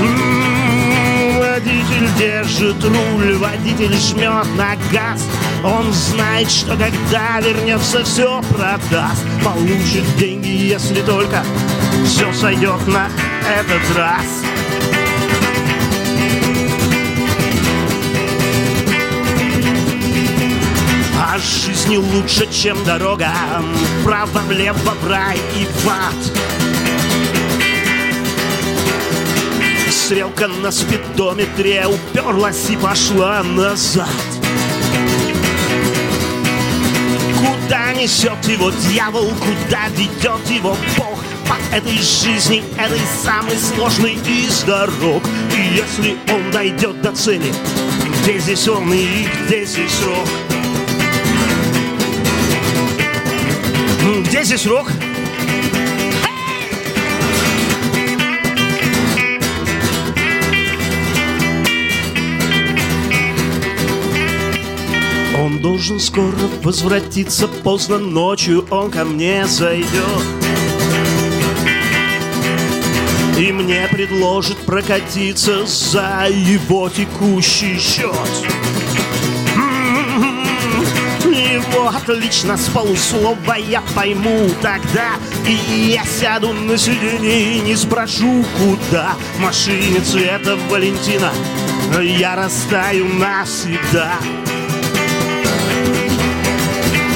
М, 0.01 1.41
Водитель 1.41 2.09
держит 2.17 2.77
руль, 2.85 3.35
водитель 3.35 3.97
жмет 3.97 4.47
на 4.57 4.77
газ. 4.93 5.27
Он 5.65 5.93
знает, 5.93 6.53
что 6.53 6.77
когда 6.77 7.41
вернется, 7.41 8.05
все 8.05 8.41
продаст. 8.43 9.27
Получит 9.43 10.05
деньги, 10.17 10.47
если 10.47 11.01
только 11.01 11.43
все 12.07 12.33
сойдет 12.33 12.87
на 12.87 13.09
этот 13.59 13.97
раз. 13.97 14.52
Жизнь 21.43 21.91
не 21.91 21.99
лучше, 21.99 22.49
чем 22.53 22.83
дорога. 22.85 23.31
Вправо-влево, 24.01 24.95
в 25.03 25.09
рай 25.09 25.37
и 25.57 25.65
в 25.65 25.89
ад. 25.89 26.15
Стрелка 29.91 30.47
на 30.47 30.71
спидометре 30.71 31.87
уперлась 31.87 32.71
и 32.71 32.77
пошла 32.77 33.43
назад. 33.43 34.09
Куда 37.39 37.93
несет 37.95 38.45
его 38.47 38.71
дьявол, 38.71 39.31
куда 39.31 39.89
ведет 39.97 40.49
его 40.49 40.77
Бог? 40.97 41.19
По 41.49 41.75
этой 41.75 41.99
жизни, 41.99 42.63
этой 42.79 43.01
самой 43.23 43.57
сложной 43.57 44.19
из 44.27 44.63
дорог. 44.63 45.23
И 45.57 45.77
если 45.77 46.17
он 46.33 46.51
дойдет 46.53 47.03
до 47.03 47.13
цели, 47.13 47.53
где 48.23 48.39
здесь 48.39 48.69
он 48.69 48.93
и 48.93 49.27
где 49.47 49.65
здесь 49.65 49.93
срок? 49.93 50.52
Здесь 54.33 54.67
рок? 54.67 54.91
Он 65.39 65.59
должен 65.59 66.01
скоро 66.01 66.33
возвратиться 66.63 67.47
поздно 67.47 67.99
ночью, 67.99 68.67
он 68.71 68.91
ко 68.91 69.05
мне 69.05 69.45
зайдет. 69.47 69.91
И 73.39 73.53
мне 73.53 73.87
предложит 73.91 74.57
прокатиться 74.61 75.67
за 75.67 76.27
его 76.31 76.89
текущий 76.89 77.79
счет. 77.79 78.17
Его 81.71 81.89
отлично 81.89 82.57
с 82.57 82.69
полуслова 82.69 83.55
я 83.57 83.83
пойму 83.95 84.51
тогда. 84.61 85.13
И 85.47 85.53
я 85.93 86.05
сяду 86.05 86.53
на 86.53 86.77
сиденье 86.77 87.57
и 87.57 87.61
не 87.61 87.77
спрошу 87.77 88.45
куда. 88.59 89.15
Машине 89.39 90.01
цвета 90.01 90.57
Валентина 90.69 91.33
Я 92.01 92.37
растаю 92.37 93.07
навсегда. 93.07 94.15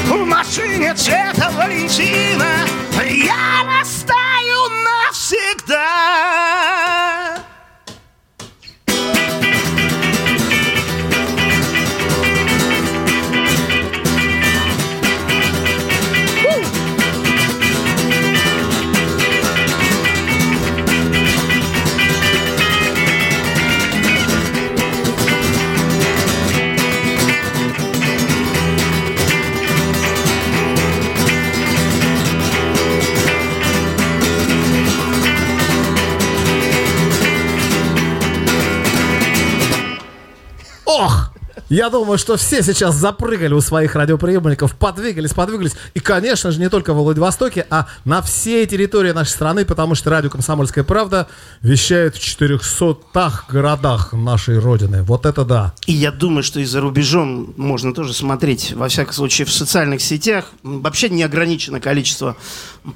В 0.07 0.25
машине 0.25 0.93
цвета 0.93 1.51
Валентина 1.55 2.67
Я 3.03 3.63
растаю 3.79 4.69
навсегда 4.83 6.76
Я 41.69 41.89
думаю, 41.89 42.17
что 42.17 42.37
все 42.37 42.63
сейчас 42.63 42.95
запрыгали 42.95 43.53
у 43.53 43.59
своих 43.59 43.95
радиоприемников, 43.95 44.75
подвигались, 44.75 45.33
подвигались. 45.33 45.73
И, 45.93 45.99
конечно 45.99 46.51
же, 46.51 46.59
не 46.61 46.69
только 46.69 46.93
во 46.93 47.03
Владивостоке, 47.03 47.67
а 47.69 47.87
на 48.05 48.21
всей 48.21 48.65
территории 48.65 49.11
нашей 49.11 49.31
страны, 49.31 49.65
потому 49.65 49.93
что 49.93 50.09
радио 50.09 50.29
«Комсомольская 50.29 50.85
правда» 50.85 51.27
вещает 51.61 52.15
в 52.15 52.19
400 52.19 52.97
городах 53.49 54.13
нашей 54.13 54.59
Родины. 54.59 55.03
Вот 55.03 55.25
это 55.25 55.43
да. 55.43 55.73
И 55.87 55.93
я 55.93 56.11
думаю, 56.11 56.43
что 56.43 56.61
и 56.61 56.65
за 56.65 56.79
рубежом 56.79 57.53
можно 57.57 57.93
тоже 57.93 58.13
смотреть, 58.13 58.71
во 58.73 58.87
всяком 58.87 59.13
случае, 59.13 59.45
в 59.45 59.51
социальных 59.51 60.01
сетях. 60.01 60.45
Вообще 60.63 61.09
неограничено 61.09 61.81
количество 61.81 62.37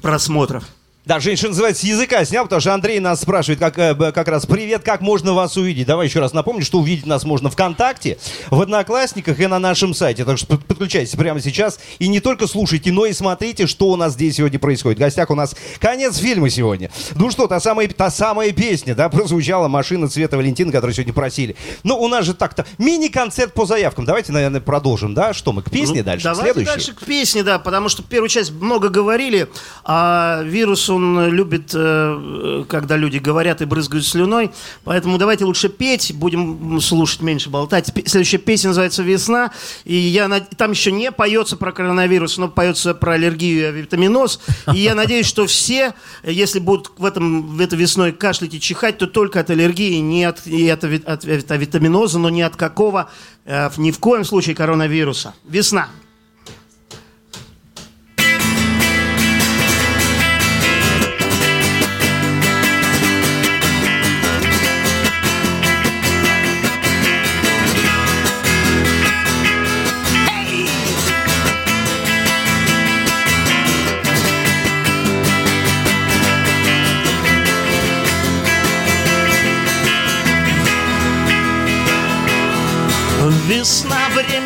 просмотров. 0.00 0.64
Да, 1.04 1.18
женщина 1.18 1.48
называется, 1.48 1.84
языка 1.84 2.24
снял, 2.24 2.44
потому 2.44 2.60
что 2.60 2.72
Андрей 2.72 3.00
нас 3.00 3.22
спрашивает 3.22 3.58
как, 3.58 3.76
э, 3.76 4.12
как 4.12 4.28
раз, 4.28 4.46
привет, 4.46 4.84
как 4.84 5.00
можно 5.00 5.32
вас 5.32 5.56
увидеть? 5.56 5.84
Давай 5.84 6.06
еще 6.06 6.20
раз 6.20 6.32
напомню, 6.32 6.64
что 6.64 6.78
увидеть 6.78 7.06
нас 7.06 7.24
можно 7.24 7.50
ВКонтакте, 7.50 8.18
в 8.50 8.60
Одноклассниках 8.62 9.40
и 9.40 9.48
на 9.48 9.58
нашем 9.58 9.94
сайте. 9.94 10.24
Так 10.24 10.38
что 10.38 10.46
под- 10.46 10.64
подключайтесь 10.64 11.16
прямо 11.16 11.40
сейчас 11.40 11.80
и 11.98 12.06
не 12.06 12.20
только 12.20 12.46
слушайте, 12.46 12.92
но 12.92 13.04
и 13.06 13.12
смотрите, 13.12 13.66
что 13.66 13.88
у 13.88 13.96
нас 13.96 14.12
здесь 14.12 14.36
сегодня 14.36 14.60
происходит. 14.60 14.98
В 14.98 15.00
гостях 15.00 15.30
у 15.30 15.34
нас 15.34 15.56
конец 15.80 16.18
фильма 16.18 16.48
сегодня. 16.50 16.88
Ну 17.16 17.32
что, 17.32 17.48
та 17.48 17.58
самая, 17.58 17.88
та 17.88 18.08
самая 18.08 18.52
песня, 18.52 18.94
да, 18.94 19.08
прозвучала 19.10 19.66
«Машина 19.66 20.08
цвета 20.08 20.36
Валентина», 20.36 20.70
которую 20.70 20.94
сегодня 20.94 21.12
просили. 21.12 21.56
Ну, 21.82 21.96
у 22.00 22.06
нас 22.06 22.24
же 22.24 22.32
так-то 22.32 22.64
мини-концерт 22.78 23.52
по 23.54 23.66
заявкам. 23.66 24.04
Давайте, 24.04 24.30
наверное, 24.30 24.60
продолжим, 24.60 25.14
да? 25.14 25.32
Что 25.34 25.52
мы, 25.52 25.62
к 25.62 25.70
песне 25.72 25.98
Ну, 25.98 26.04
дальше? 26.04 26.22
Давайте 26.28 26.44
Следующий? 26.52 26.66
дальше 26.66 26.92
к 26.94 27.04
песне, 27.04 27.42
да, 27.42 27.58
потому 27.58 27.88
что 27.88 28.04
первую 28.04 28.28
часть 28.28 28.52
много 28.52 28.88
говорили, 28.88 29.48
а 29.82 30.42
вирусу 30.44 30.91
он 30.94 31.28
любит, 31.30 31.70
э, 31.74 32.64
когда 32.68 32.96
люди 32.96 33.18
говорят 33.18 33.62
и 33.62 33.64
брызгают 33.64 34.06
слюной. 34.06 34.50
Поэтому 34.84 35.18
давайте 35.18 35.44
лучше 35.44 35.68
петь, 35.68 36.12
будем 36.14 36.80
слушать, 36.80 37.22
меньше 37.22 37.50
болтать. 37.50 37.92
Следующая 38.06 38.38
песня 38.38 38.68
называется 38.68 39.02
«Весна». 39.02 39.52
И 39.84 39.94
я, 39.94 40.28
над- 40.28 40.50
там 40.56 40.70
еще 40.72 40.92
не 40.92 41.10
поется 41.12 41.56
про 41.56 41.72
коронавирус, 41.72 42.38
но 42.38 42.48
поется 42.48 42.94
про 42.94 43.12
аллергию 43.12 43.68
и 43.70 43.80
витаминоз. 43.82 44.40
И 44.74 44.78
я 44.78 44.94
надеюсь, 44.94 45.26
что 45.26 45.46
все, 45.46 45.94
если 46.24 46.58
будут 46.58 46.92
в 46.98 47.04
этом 47.04 47.56
в 47.56 47.60
этой 47.60 47.78
весной 47.78 48.12
кашлять 48.12 48.54
и 48.54 48.60
чихать, 48.60 48.98
то 48.98 49.06
только 49.06 49.40
от 49.40 49.50
аллергии, 49.50 49.98
не 49.98 50.24
от, 50.24 50.46
и 50.46 50.68
от, 50.68 50.84
от, 50.84 51.06
от 51.06 51.24
витаминоза, 51.24 52.18
но 52.18 52.30
не 52.30 52.42
от 52.42 52.56
какого, 52.56 53.10
э, 53.44 53.70
ни 53.76 53.90
в 53.90 53.98
коем 53.98 54.24
случае 54.24 54.54
коронавируса. 54.54 55.34
Весна. 55.48 55.88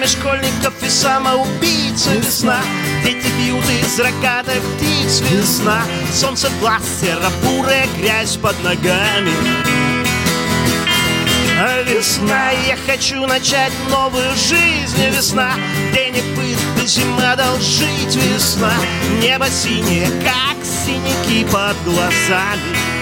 Время 0.07 0.09
школьников 0.09 0.83
и 0.83 0.89
самоубийца 0.89 2.11
Весна, 2.15 2.61
дети 3.05 3.27
бьют 3.39 3.65
из 3.65 3.99
рогатых 3.99 4.63
птиц 4.77 5.21
Весна, 5.21 5.83
солнце 6.13 6.49
глаз, 6.61 6.83
серо-бурая 7.01 7.89
грязь 7.99 8.37
под 8.37 8.63
ногами. 8.63 9.33
А 11.59 11.83
Весна, 11.83 12.51
я 12.69 12.77
хочу 12.87 13.27
начать 13.27 13.73
новую 13.91 14.31
жизнь. 14.37 14.97
Весна, 15.11 15.55
денег 15.93 16.25
быт, 16.37 16.87
зима 16.87 17.33
одолжить. 17.33 18.15
Весна, 18.15 18.73
небо 19.21 19.47
синее, 19.49 20.09
как 20.23 20.65
синяки 20.65 21.45
под 21.51 21.77
глазами 21.85 22.96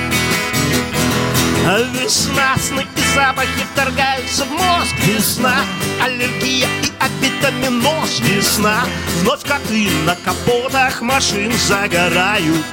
а 1.74 1.82
Весна, 1.92 2.54
сны 2.56 2.86
и 2.96 3.14
запахи 3.16 3.66
вторгаются 3.72 4.44
в 4.44 4.50
мозг. 4.52 4.94
Весна, 5.06 5.54
аллергия 6.00 6.68
и 6.68 6.92
авитаминоз 7.00 8.20
Весна, 8.20 8.84
вновь 9.20 9.42
коты 9.42 9.88
на 10.06 10.14
капотах 10.14 11.00
машин 11.00 11.52
загорают. 11.52 12.64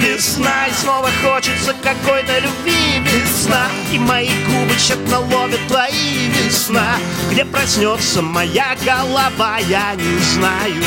Весна, 0.00 0.68
и 0.68 0.72
снова 0.80 1.10
хочется 1.24 1.74
какой-то 1.82 2.38
любви. 2.38 3.00
Весна, 3.00 3.66
и 3.92 3.98
мои 3.98 4.30
губы 4.46 4.76
тщетно 4.78 5.18
ловят 5.18 5.60
твои. 5.66 6.28
Весна, 6.28 6.94
где 7.32 7.44
проснется 7.44 8.22
моя 8.22 8.76
голова, 8.84 9.58
я 9.58 9.96
не 9.96 10.18
знаю. 10.20 10.84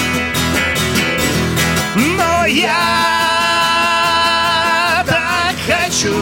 Но 1.95 2.45
я 2.45 3.30
хочу 6.01 6.15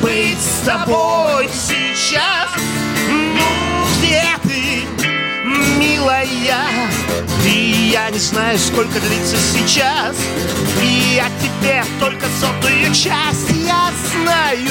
быть 0.00 0.38
с 0.38 0.64
тобой 0.64 1.48
сейчас. 1.52 2.50
Ну, 3.08 3.86
где 3.98 4.22
ты, 4.42 4.82
милая? 5.78 6.28
И 7.44 7.90
я 7.92 8.10
не 8.10 8.18
знаю, 8.18 8.58
сколько 8.58 9.00
длится 9.00 9.36
сейчас. 9.36 10.16
И 10.82 11.20
о 11.20 11.28
тебе 11.42 11.84
только 11.98 12.26
сотую 12.40 12.94
часть 12.94 13.50
я 13.50 13.90
знаю. 14.12 14.70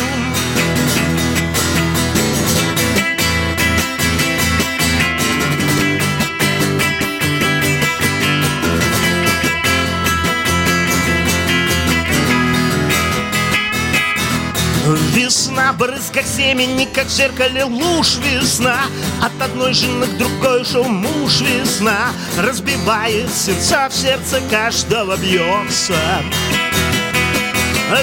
Весна, 14.85 15.71
брызг 15.71 16.21
семени, 16.25 16.85
как 16.93 17.05
в 17.05 17.09
зеркале 17.09 17.63
луж 17.63 18.17
Весна, 18.17 18.81
от 19.21 19.41
одной 19.41 19.73
жены 19.73 20.07
к 20.07 20.17
другой 20.17 20.63
ушел 20.63 20.83
муж 20.83 21.39
Весна, 21.39 22.09
разбивает 22.37 23.33
сердца, 23.33 23.87
в 23.89 23.93
сердце 23.93 24.41
каждого 24.49 25.15
бьется 25.15 25.95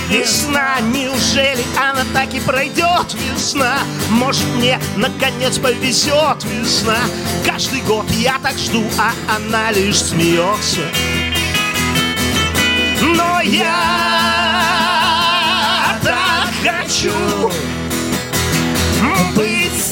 Весна, 0.08 0.80
неужели 0.80 1.62
она 1.76 2.04
так 2.14 2.32
и 2.32 2.40
пройдет 2.40 3.14
весна? 3.14 3.78
Может 4.08 4.46
мне 4.56 4.78
наконец 4.96 5.58
повезет 5.58 6.44
весна? 6.44 6.96
Каждый 7.44 7.80
год 7.82 8.08
я 8.12 8.38
так 8.42 8.56
жду, 8.56 8.84
а 8.98 9.12
она 9.36 9.72
лишь 9.72 10.00
смеется 10.00 10.80
Но 13.02 13.40
я 13.40 13.79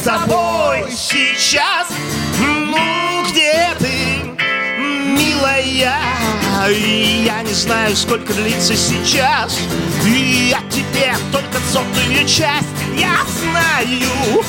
быть 0.09 0.21
с 0.25 0.25
тобой 0.25 0.90
сейчас. 0.90 1.88
Ну, 2.40 3.25
где 3.29 3.75
ты, 3.79 4.33
милая? 5.07 5.94
И 6.71 7.25
я 7.27 7.42
не 7.42 7.53
знаю, 7.53 7.94
сколько 7.97 8.33
длится 8.33 8.75
сейчас. 8.75 9.59
И 10.07 10.55
о 10.57 10.71
тебе 10.71 11.14
только 11.33 11.59
сотую 11.71 12.27
часть 12.27 12.66
я 12.97 13.18
знаю. 13.40 14.44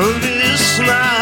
Весна, 0.00 0.18
весна. 0.22 1.19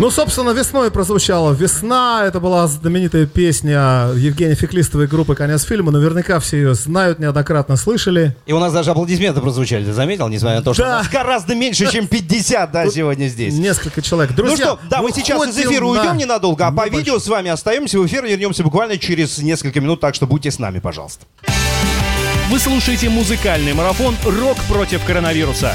Ну, 0.00 0.10
собственно, 0.10 0.50
весной 0.52 0.90
прозвучала 0.90 1.52
«Весна». 1.52 2.22
Это 2.24 2.40
была 2.40 2.66
знаменитая 2.66 3.26
песня 3.26 4.08
Евгения 4.16 4.54
Феклистовой 4.54 5.06
группы 5.06 5.34
«Конец 5.34 5.62
фильма». 5.64 5.92
Наверняка 5.92 6.40
все 6.40 6.56
ее 6.56 6.74
знают, 6.74 7.18
неоднократно 7.18 7.76
слышали. 7.76 8.34
И 8.46 8.54
у 8.54 8.58
нас 8.58 8.72
даже 8.72 8.92
аплодисменты 8.92 9.42
прозвучали, 9.42 9.84
ты 9.84 9.92
заметил, 9.92 10.28
несмотря 10.28 10.60
на 10.60 10.62
то, 10.64 10.72
что 10.72 10.84
Да. 10.84 10.98
нас 11.00 11.08
гораздо 11.10 11.54
меньше, 11.54 11.86
чем 11.92 12.06
50, 12.06 12.72
да, 12.72 12.88
сегодня 12.88 13.28
здесь. 13.28 13.52
Несколько 13.52 14.00
человек. 14.00 14.34
Друзья, 14.34 14.70
ну 14.70 14.76
что, 14.76 14.78
да, 14.88 15.02
мы 15.02 15.12
сейчас 15.12 15.46
из 15.46 15.58
эфира 15.58 15.82
на 15.84 15.86
уйдем 15.90 16.16
ненадолго, 16.16 16.66
а 16.66 16.72
по 16.72 16.86
небольшой- 16.86 16.98
видео 17.00 17.18
с 17.18 17.28
вами 17.28 17.50
остаемся 17.50 17.98
в 17.98 18.06
эфир, 18.06 18.24
вернемся 18.24 18.62
буквально 18.62 18.96
через 18.96 19.36
несколько 19.36 19.82
минут, 19.82 20.00
так 20.00 20.14
что 20.14 20.26
будьте 20.26 20.50
с 20.50 20.58
нами, 20.58 20.78
пожалуйста. 20.78 21.26
Вы 22.50 22.58
слушаете 22.58 23.10
музыкальный 23.10 23.74
марафон 23.74 24.16
«Рок 24.24 24.56
против 24.66 25.04
коронавируса». 25.04 25.74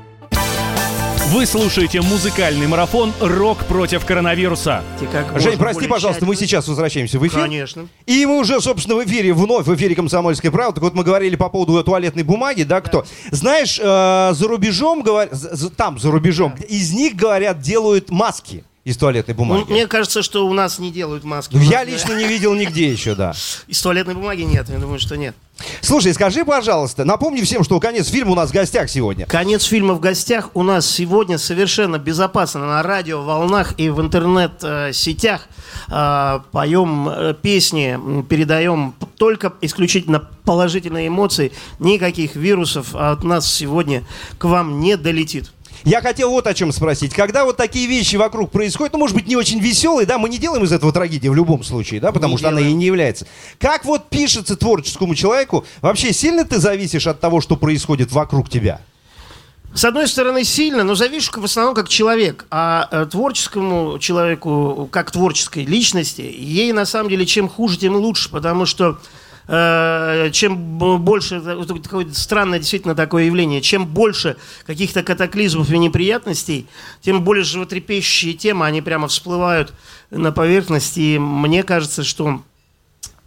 Вы 1.31 1.45
слушаете 1.45 2.01
музыкальный 2.01 2.67
марафон 2.67 3.13
«Рок 3.21 3.63
против 3.63 4.05
коронавируса». 4.05 4.83
Жень, 5.37 5.57
прости, 5.57 5.87
пожалуйста, 5.87 6.25
мы 6.25 6.35
сейчас 6.35 6.67
возвращаемся 6.67 7.19
в 7.19 7.25
эфир. 7.25 7.39
Конечно. 7.39 7.87
И 8.05 8.25
мы 8.25 8.37
уже, 8.37 8.59
собственно, 8.59 8.97
в 8.97 9.05
эфире, 9.05 9.33
вновь 9.33 9.65
в 9.65 9.73
эфире 9.73 9.95
«Комсомольской 9.95 10.51
правды». 10.51 10.75
Так 10.75 10.83
вот, 10.83 10.93
мы 10.93 11.05
говорили 11.05 11.37
по 11.37 11.47
поводу 11.47 11.81
туалетной 11.85 12.23
бумаги, 12.23 12.63
да, 12.63 12.81
кто? 12.81 13.05
Знаешь, 13.31 13.79
э, 13.81 14.33
за 14.33 14.45
рубежом, 14.45 15.05
там, 15.77 15.99
за 15.99 16.11
рубежом, 16.11 16.53
из 16.67 16.91
них, 16.91 17.15
говорят, 17.15 17.61
делают 17.61 18.09
маски 18.09 18.65
из 18.83 18.97
туалетной 18.97 19.33
бумаги. 19.33 19.65
Ну, 19.67 19.73
мне 19.73 19.87
кажется, 19.87 20.23
что 20.23 20.45
у 20.45 20.53
нас 20.53 20.79
не 20.79 20.91
делают 20.91 21.23
маски. 21.23 21.55
Ну, 21.55 21.61
я 21.61 21.85
лично 21.85 22.13
не 22.17 22.27
видел 22.27 22.53
нигде 22.55 22.91
еще, 22.91 23.15
да. 23.15 23.33
Из 23.67 23.81
туалетной 23.81 24.15
бумаги 24.15 24.41
нет, 24.41 24.67
я 24.69 24.79
думаю, 24.79 24.99
что 24.99 25.15
нет. 25.15 25.35
Слушай, 25.81 26.13
скажи, 26.13 26.45
пожалуйста, 26.45 27.05
напомни 27.05 27.41
всем, 27.41 27.63
что 27.63 27.79
конец 27.79 28.07
фильма 28.07 28.31
у 28.31 28.35
нас 28.35 28.51
в 28.51 28.53
гостях 28.53 28.89
сегодня. 28.89 29.25
Конец 29.25 29.63
фильма 29.63 29.95
в 29.95 29.99
гостях 29.99 30.51
у 30.53 30.63
нас 30.63 30.87
сегодня 30.87 31.37
совершенно 31.37 31.97
безопасно 31.97 32.61
на 32.61 32.83
радио, 32.83 33.23
волнах 33.23 33.73
и 33.77 33.89
в 33.89 33.99
интернет-сетях. 33.99 35.47
Э, 35.89 36.39
Поем 36.51 37.09
э, 37.09 37.33
песни, 37.41 37.99
передаем 38.29 38.93
только 39.17 39.53
исключительно 39.61 40.19
положительные 40.45 41.07
эмоции. 41.07 41.51
Никаких 41.79 42.35
вирусов 42.35 42.95
от 42.95 43.23
нас 43.23 43.51
сегодня 43.51 44.03
к 44.37 44.45
вам 44.45 44.79
не 44.79 44.97
долетит. 44.97 45.51
Я 45.83 46.01
хотел 46.01 46.29
вот 46.29 46.47
о 46.47 46.53
чем 46.53 46.71
спросить. 46.71 47.13
Когда 47.13 47.45
вот 47.45 47.57
такие 47.57 47.87
вещи 47.87 48.15
вокруг 48.15 48.51
происходят, 48.51 48.93
ну, 48.93 48.99
может 48.99 49.15
быть, 49.15 49.27
не 49.27 49.35
очень 49.35 49.59
веселые, 49.59 50.05
да, 50.05 50.17
мы 50.17 50.29
не 50.29 50.37
делаем 50.37 50.63
из 50.63 50.71
этого 50.71 50.93
трагедии 50.93 51.27
в 51.27 51.35
любом 51.35 51.63
случае, 51.63 51.99
да, 51.99 52.11
потому 52.11 52.33
Не 52.33 52.37
что 52.37 52.47
она 52.49 52.57
делаем. 52.57 52.75
и 52.75 52.77
не 52.79 52.85
является. 52.85 53.25
Как 53.59 53.85
вот 53.85 54.09
пишется 54.09 54.55
творческому 54.55 55.15
человеку, 55.15 55.65
вообще 55.81 56.13
сильно 56.13 56.45
ты 56.45 56.59
зависишь 56.59 57.07
от 57.07 57.19
того, 57.19 57.41
что 57.41 57.55
происходит 57.55 58.11
вокруг 58.11 58.49
тебя? 58.49 58.81
С 59.73 59.85
одной 59.85 60.07
стороны, 60.09 60.43
сильно, 60.43 60.83
но 60.83 60.95
завишу 60.95 61.31
в 61.39 61.45
основном 61.45 61.73
как 61.73 61.87
человек. 61.87 62.45
А 62.51 62.89
э, 62.91 63.05
творческому 63.09 63.99
человеку, 63.99 64.89
как 64.91 65.11
творческой 65.11 65.63
личности, 65.63 66.21
ей 66.21 66.73
на 66.73 66.85
самом 66.85 67.09
деле 67.09 67.25
чем 67.25 67.47
хуже, 67.47 67.77
тем 67.77 67.95
лучше. 67.95 68.29
Потому 68.29 68.65
что 68.65 68.99
чем 69.51 70.77
б- 70.77 70.97
больше, 70.97 71.41
странное 72.13 72.59
действительно 72.59 72.95
такое 72.95 73.25
явление, 73.25 73.61
чем 73.61 73.85
больше 73.85 74.37
каких-то 74.65 75.03
катаклизмов 75.03 75.69
и 75.71 75.77
неприятностей, 75.77 76.67
тем 77.01 77.21
более 77.23 77.43
животрепещущие 77.43 78.33
темы, 78.33 78.65
они 78.65 78.81
прямо 78.81 79.09
всплывают 79.09 79.73
на 80.09 80.31
поверхность. 80.31 80.97
И 80.97 81.19
мне 81.19 81.63
кажется, 81.63 82.03
что 82.03 82.41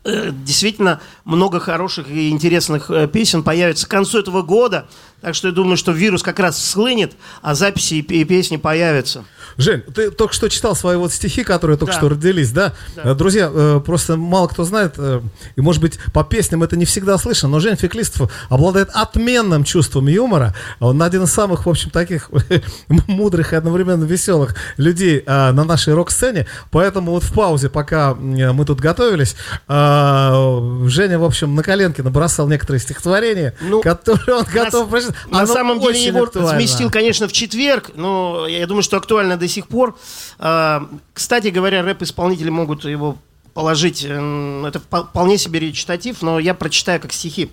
э, 0.05 0.31
действительно 0.33 1.01
много 1.25 1.61
хороших 1.61 2.09
и 2.09 2.31
интересных 2.31 2.91
э, 2.91 3.07
песен 3.07 3.43
появится 3.43 3.87
к 3.87 3.91
концу 3.91 4.21
этого 4.21 4.41
года. 4.41 4.87
Так 5.25 5.35
что 5.35 5.49
я 5.49 5.55
думаю, 5.55 5.79
что 5.79 5.91
вирус 5.93 6.23
как 6.23 6.39
раз 6.39 6.63
схлынет, 6.63 7.13
а 7.41 7.55
записи 7.55 7.95
и 7.95 8.03
пе- 8.03 8.17
и 8.17 8.25
песни 8.25 8.59
появятся. 8.59 9.25
Жень, 9.57 9.81
ты 9.81 10.11
только 10.11 10.35
что 10.35 10.51
читал 10.51 10.77
свои 10.77 10.97
вот 10.97 11.13
стихи, 11.13 11.45
которые 11.45 11.79
только 11.79 11.93
Да. 11.95 11.99
что 11.99 12.09
родились, 12.11 12.51
да? 12.51 12.75
Да. 12.95 13.03
Э, 13.13 13.15
Друзья, 13.15 13.51
э, 13.51 13.81
просто 13.87 14.17
мало 14.19 14.49
кто 14.49 14.65
знает, 14.65 14.95
э, 14.99 15.23
и 15.57 15.61
может 15.63 15.81
быть 15.81 15.99
по 16.13 16.25
песням 16.25 16.63
это 16.63 16.77
не 16.77 16.85
всегда 16.85 17.17
слышно, 17.17 17.49
но 17.49 17.59
Жень 17.61 17.77
Феклистов 17.77 18.31
обладает 18.51 18.91
отменным 18.93 19.65
чувством 19.65 20.09
юмора. 20.09 20.55
Он 20.81 21.01
один 21.03 21.23
из 21.23 21.33
самых, 21.33 21.65
в 21.65 21.71
общем, 21.71 21.89
таких 21.91 22.31
мудрых 22.89 23.53
и 23.55 23.57
одновременно 23.57 24.05
веселых 24.05 24.55
людей 24.77 25.23
на 25.27 25.53
нашей 25.65 25.95
рок-сцене. 25.95 26.47
Поэтому 26.71 27.13
вот 27.13 27.23
в 27.23 27.33
паузе, 27.33 27.71
пока 27.71 28.15
мы 28.15 28.65
тут 28.67 28.81
готовились, 28.81 29.37
Женя, 29.69 31.19
в 31.19 31.25
общем, 31.25 31.55
на 31.55 31.63
коленке 31.63 32.03
набросал 32.03 32.49
некоторые 32.49 32.81
стихотворения, 32.81 33.55
которые 33.83 34.37
он 34.39 34.45
готов 34.53 34.89
прочитать. 34.91 35.14
На 35.29 35.41
Оно 35.41 35.53
самом 35.53 35.81
деле 35.81 36.05
его 36.05 36.25
актуально. 36.25 36.59
сместил, 36.59 36.91
конечно, 36.91 37.29
в 37.29 37.33
четверг, 37.33 37.91
но 37.95 38.47
я 38.47 38.67
думаю, 38.67 38.83
что 38.83 38.97
актуально 38.97 39.37
до 39.37 39.49
сих 39.49 39.67
пор. 39.69 39.97
А, 40.39 40.89
Кстати 41.13 41.49
говоря, 41.49 41.83
рэп-исполнители 41.83 42.51
могут 42.51 42.85
его 42.85 43.17
положить. 43.55 44.05
Это 44.05 44.81
впо- 44.91 45.05
вполне 45.07 45.39
себе 45.39 45.61
речитатив, 45.61 46.23
но 46.23 46.39
я 46.39 46.55
прочитаю 46.55 47.01
как 47.01 47.13
стихи. 47.13 47.51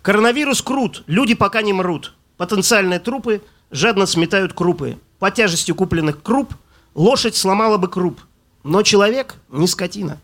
Коронавирус 0.00 0.62
крут, 0.62 1.02
люди 1.06 1.34
пока 1.34 1.62
не 1.62 1.72
мрут. 1.72 2.14
Потенциальные 2.38 2.98
трупы 3.00 3.42
жадно 3.70 4.06
сметают 4.06 4.52
крупы. 4.54 4.98
По 5.18 5.30
тяжестью 5.30 5.74
купленных 5.74 6.22
круп 6.22 6.54
лошадь 6.94 7.36
сломала 7.36 7.76
бы 7.78 7.88
круп. 7.88 8.20
Но 8.64 8.82
человек 8.82 9.34
не 9.50 9.66
скотина. 9.68 10.18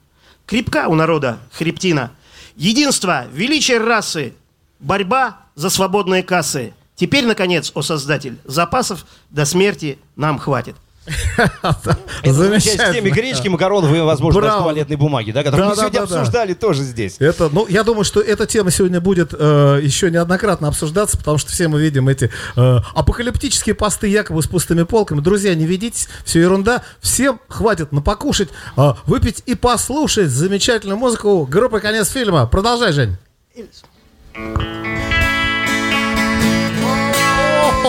Крепка 0.46 0.88
у 0.88 0.94
народа 0.94 1.38
хребтина. 1.52 2.10
Единство, 2.56 3.26
величие 3.32 3.78
расы, 3.78 4.32
борьба 4.80 5.38
за 5.54 5.70
свободные 5.70 6.22
кассы. 6.22 6.72
Теперь, 6.98 7.26
наконец, 7.26 7.70
о 7.74 7.82
Создатель, 7.82 8.38
запасов 8.44 9.06
до 9.30 9.44
смерти 9.44 9.98
нам 10.16 10.38
хватит. 10.38 10.74
Это 11.38 12.58
к 12.58 12.92
теме 12.92 13.10
гречки, 13.10 13.48
макаронов 13.48 13.90
возможно, 14.04 14.42
даже 14.42 14.58
туалетной 14.58 14.96
бумаги, 14.96 15.30
да, 15.30 15.42
которую 15.44 15.70
мы 15.70 15.76
сегодня 15.76 16.00
да, 16.00 16.06
да. 16.06 16.20
обсуждали 16.20 16.54
тоже 16.54 16.82
здесь. 16.82 17.16
Это, 17.20 17.48
ну, 17.50 17.66
я 17.68 17.84
думаю, 17.84 18.04
что 18.04 18.20
эта 18.20 18.46
тема 18.46 18.70
сегодня 18.72 19.00
будет 19.00 19.32
э, 19.32 19.80
еще 19.80 20.10
неоднократно 20.10 20.68
обсуждаться, 20.68 21.16
потому 21.16 21.38
что 21.38 21.50
все 21.52 21.68
мы 21.68 21.80
видим 21.80 22.08
эти 22.08 22.30
э, 22.56 22.78
апокалиптические 22.94 23.74
посты 23.74 24.08
якобы 24.08 24.42
с 24.42 24.46
пустыми 24.46 24.82
полками. 24.82 25.20
Друзья, 25.20 25.54
не 25.54 25.66
ведитесь, 25.66 26.08
все 26.24 26.40
ерунда. 26.40 26.82
Всем 27.00 27.40
хватит 27.48 27.92
на 27.92 28.02
покушать, 28.02 28.48
э, 28.76 28.92
выпить 29.06 29.44
и 29.46 29.54
послушать 29.54 30.28
замечательную 30.28 30.98
музыку 30.98 31.46
группы 31.48 31.80
«Конец 31.80 32.10
фильма». 32.10 32.46
Продолжай, 32.46 32.92
Жень. 32.92 33.16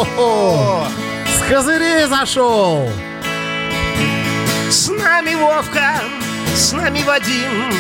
С 0.06 1.50
козырей 1.50 2.06
зашел! 2.06 2.90
С 4.70 4.88
нами 4.88 5.36
Вовка, 5.36 5.96
с 6.56 6.72
нами 6.72 7.04
Вадим, 7.04 7.74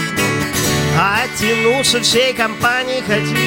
Оттянуться 0.98 2.02
всей 2.02 2.34
компанией 2.34 3.02
хотим. 3.02 3.38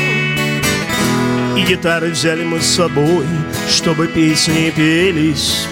И 1.59 1.63
гитары 1.65 2.11
взяли 2.11 2.45
мы 2.45 2.61
с 2.63 2.67
собой, 2.67 3.27
чтобы 3.69 4.07
песни 4.07 4.73
пелись. 4.75 5.67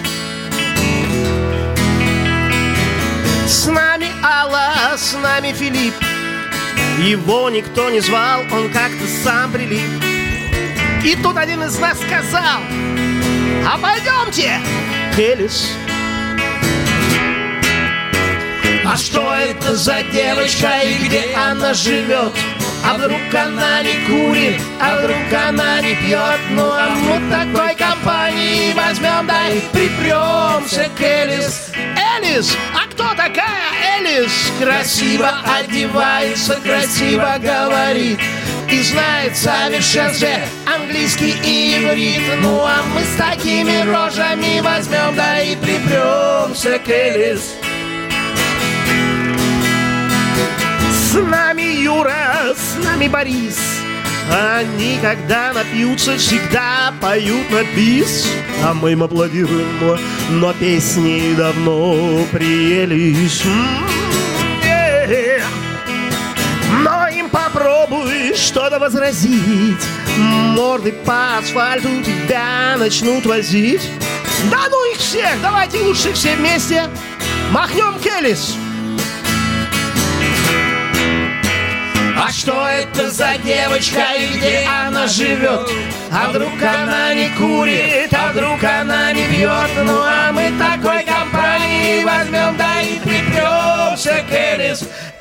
С 3.47 3.65
нами 3.65 4.11
Алла, 4.23 4.95
с 4.95 5.13
нами 5.13 5.53
Филипп, 5.53 5.95
Его 6.99 7.49
никто 7.49 7.89
не 7.89 7.99
звал, 7.99 8.41
он 8.51 8.69
как-то 8.71 9.07
сам 9.23 9.51
прилип. 9.51 9.89
И 11.03 11.15
тут 11.15 11.35
один 11.35 11.63
из 11.63 11.79
нас 11.79 11.97
сказал, 11.99 12.61
а 13.67 13.77
пойдемте, 13.79 14.59
Элис. 15.17 15.71
А 18.85 18.95
что 18.95 19.33
это 19.33 19.75
за 19.75 20.03
девочка 20.11 20.69
и 20.83 21.05
где 21.05 21.33
она 21.35 21.73
живет? 21.73 22.33
А 22.85 22.95
вдруг 22.95 23.33
она 23.33 23.81
не 23.81 23.93
курит, 24.05 24.61
а 24.79 24.97
вдруг 24.97 25.17
она 25.47 25.81
не 25.81 25.95
пьет 25.95 26.39
Ну 26.51 26.65
а 26.65 26.89
мы 26.89 27.19
такой 27.29 27.75
компании 27.75 28.73
возьмем, 28.73 29.27
да 29.27 29.49
и 29.49 29.59
припремся 29.71 30.89
к 30.97 31.01
Элис 31.01 31.71
Элис, 32.21 32.55
а 32.75 32.87
кто 32.91 33.09
такая 33.15 33.99
Элис? 33.99 34.51
Красиво 34.59 35.31
одевается, 35.59 36.55
красиво 36.63 37.37
говорит 37.39 38.19
и 38.71 38.81
знает 38.81 39.33
в 39.33 39.37
совершенстве 39.37 40.47
английский 40.65 41.35
и 41.43 41.77
иврит. 41.77 42.21
Ну 42.41 42.61
а 42.61 42.81
мы 42.93 43.01
с 43.01 43.17
такими 43.17 43.81
рожами 43.85 44.61
возьмем, 44.61 45.15
да 45.15 45.41
и 45.41 45.55
припремся 45.55 46.79
к 46.79 46.87
Элис. 46.87 47.53
С 50.91 51.13
нами 51.15 51.81
Юра, 51.81 52.55
с 52.55 52.83
нами 52.83 53.07
Борис. 53.07 53.59
Они, 54.31 54.97
когда 55.01 55.51
напьются, 55.51 56.17
всегда 56.17 56.93
поют 57.01 57.51
на 57.51 57.63
бис. 57.75 58.27
А 58.63 58.73
мы 58.73 58.93
им 58.93 59.03
аплодируем, 59.03 59.67
но, 60.29 60.53
песни 60.53 61.33
давно 61.35 62.25
приелись 62.31 63.43
что-то 68.41 68.79
возразить 68.79 69.81
Морды 70.17 70.91
по 71.05 71.37
асфальту 71.37 71.89
тебя 72.03 72.75
начнут 72.77 73.25
возить 73.25 73.87
Да 74.49 74.63
ну 74.69 74.91
их 74.91 74.97
всех, 74.97 75.41
давайте 75.41 75.79
лучше 75.79 76.11
все 76.13 76.35
вместе 76.35 76.89
Махнем 77.51 77.99
Келлис 77.99 78.55
А 82.17 82.31
что 82.31 82.67
это 82.67 83.11
за 83.11 83.33
девочка 83.43 84.01
и 84.17 84.37
где 84.37 84.67
она 84.67 85.07
живет? 85.07 85.69
А 86.11 86.29
вдруг 86.29 86.61
она 86.61 87.13
не 87.13 87.29
курит, 87.29 88.13
а 88.13 88.31
вдруг 88.31 88.63
она 88.63 89.11
не 89.11 89.25
пьет? 89.27 89.69
Ну 89.83 90.01
а 90.03 90.31
мы 90.31 90.51
такой 90.59 91.00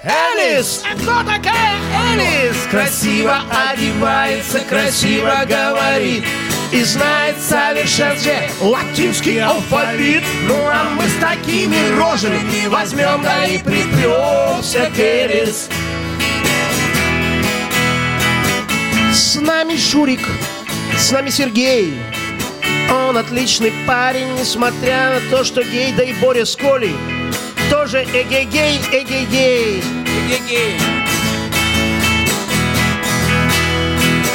Элис. 0.03 0.83
А 0.91 0.97
кто 0.97 1.23
такая 1.31 1.77
Элис? 2.15 2.57
Красиво 2.71 3.43
одевается, 3.71 4.61
красиво 4.61 5.45
говорит 5.47 6.25
и 6.73 6.83
знает 6.85 7.37
совершенстве 7.39 8.51
латинский 8.63 9.43
алфавит. 9.43 10.23
Ну 10.47 10.57
а 10.67 10.85
мы 10.97 11.07
с 11.07 11.15
такими 11.21 11.99
рожами 11.99 12.67
возьмем, 12.69 13.23
да 13.23 13.45
и 13.45 13.59
припремся 13.59 14.91
к 14.95 14.99
Элис. 14.99 15.69
С 19.13 19.35
нами 19.35 19.77
Шурик, 19.77 20.27
с 20.97 21.11
нами 21.11 21.29
Сергей. 21.29 21.93
Он 22.91 23.19
отличный 23.19 23.73
парень, 23.87 24.33
несмотря 24.39 25.21
на 25.21 25.31
то, 25.31 25.45
что 25.45 25.63
гей, 25.63 25.93
да 25.93 26.05
и 26.05 26.15
Боря 26.15 26.47
с 26.47 26.57
Колей. 26.57 26.97
Тоже 27.71 28.03
эгегей, 28.03 28.79
эгегей. 28.91 29.81
Эгегей. 30.29 30.77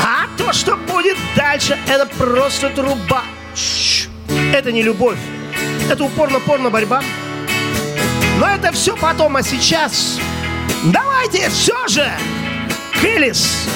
А 0.01 0.27
то, 0.37 0.53
что 0.53 0.77
будет 0.77 1.17
дальше, 1.35 1.77
это 1.87 2.05
просто 2.05 2.69
труба. 2.69 3.23
Чш. 3.53 4.07
Это 4.53 4.71
не 4.71 4.81
любовь. 4.81 5.19
Это 5.91 6.05
упорно-порно 6.05 6.69
борьба. 6.69 7.03
Но 8.39 8.47
это 8.47 8.71
все 8.71 8.95
потом, 8.95 9.35
а 9.35 9.43
сейчас 9.43 10.17
давайте 10.85 11.49
все 11.49 11.87
же 11.87 12.09
Хелис. 13.01 13.67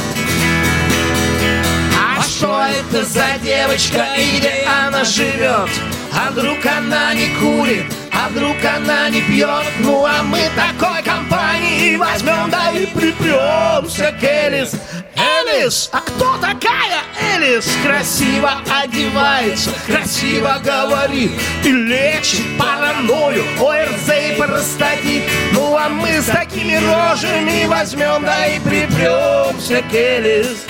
А 1.97 2.21
что 2.23 2.65
это 2.65 3.05
за 3.05 3.37
девочка 3.43 4.05
и 4.17 4.37
где 4.37 4.65
она 4.65 5.03
живет? 5.03 5.69
А 6.13 6.31
вдруг 6.31 6.65
она 6.65 7.13
не 7.13 7.27
курит? 7.35 7.98
А 8.21 8.27
вдруг 8.27 8.57
она 8.65 9.09
не 9.09 9.21
пьет? 9.21 9.63
Ну 9.79 10.05
а 10.05 10.21
мы 10.23 10.41
такой 10.53 11.01
компании 11.03 11.95
возьмем, 11.95 12.49
да 12.49 12.69
и 12.71 12.85
припремся 12.85 14.11
к 14.19 14.23
Элис. 14.23 14.73
Элис, 15.15 15.89
а 15.93 16.01
кто 16.01 16.35
такая 16.37 16.99
Элис? 17.33 17.65
Красиво 17.81 18.51
одевается, 18.69 19.71
красиво 19.87 20.59
говорит 20.61 21.31
и 21.63 21.71
лечит 21.71 22.41
паранойю, 22.57 23.45
ОРЗ 23.57 24.09
и 24.09 24.35
простатит. 24.35 25.23
Ну 25.53 25.77
а 25.77 25.87
мы 25.87 26.21
с 26.21 26.25
такими 26.25 26.75
рожами 26.75 27.67
возьмем, 27.67 28.25
да 28.25 28.47
и 28.47 28.59
припремся 28.59 29.81
к 29.81 29.93
Элис. 29.93 30.65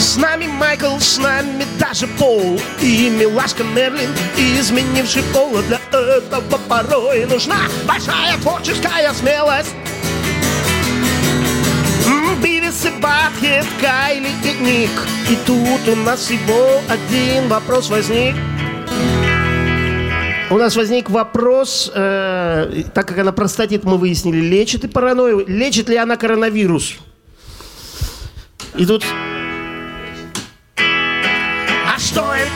С 0.00 0.16
нами 0.16 0.46
Майкл, 0.46 0.98
с 0.98 1.18
нами 1.18 1.66
даже 1.78 2.06
Пол 2.06 2.58
И 2.80 3.10
милашка 3.10 3.62
Мерлин, 3.62 4.08
изменивший 4.34 5.22
пол 5.34 5.58
Для 5.68 5.78
этого 5.92 6.58
порой 6.68 7.26
нужна 7.26 7.58
большая 7.86 8.38
творческая 8.38 9.12
смелость 9.12 9.74
Бивис 12.42 12.86
и 12.86 12.90
Батхед, 12.98 13.66
Кайли 13.78 14.30
и 14.42 14.64
Ник 14.64 14.90
И 15.28 15.36
тут 15.44 15.86
у 15.86 15.96
нас 15.96 16.20
всего 16.20 16.80
один 16.88 17.48
вопрос 17.48 17.90
возник 17.90 18.34
у 20.48 20.58
нас 20.58 20.74
возник 20.74 21.08
вопрос, 21.08 21.92
э, 21.94 22.82
так 22.92 23.06
как 23.06 23.18
она 23.18 23.30
простатит, 23.30 23.84
мы 23.84 23.98
выяснили, 23.98 24.40
лечит 24.40 24.82
и 24.82 24.88
паранойю. 24.88 25.44
Лечит 25.46 25.88
ли 25.88 25.96
она 25.96 26.16
коронавирус? 26.16 26.96
И 28.74 28.84
тут 28.84 29.04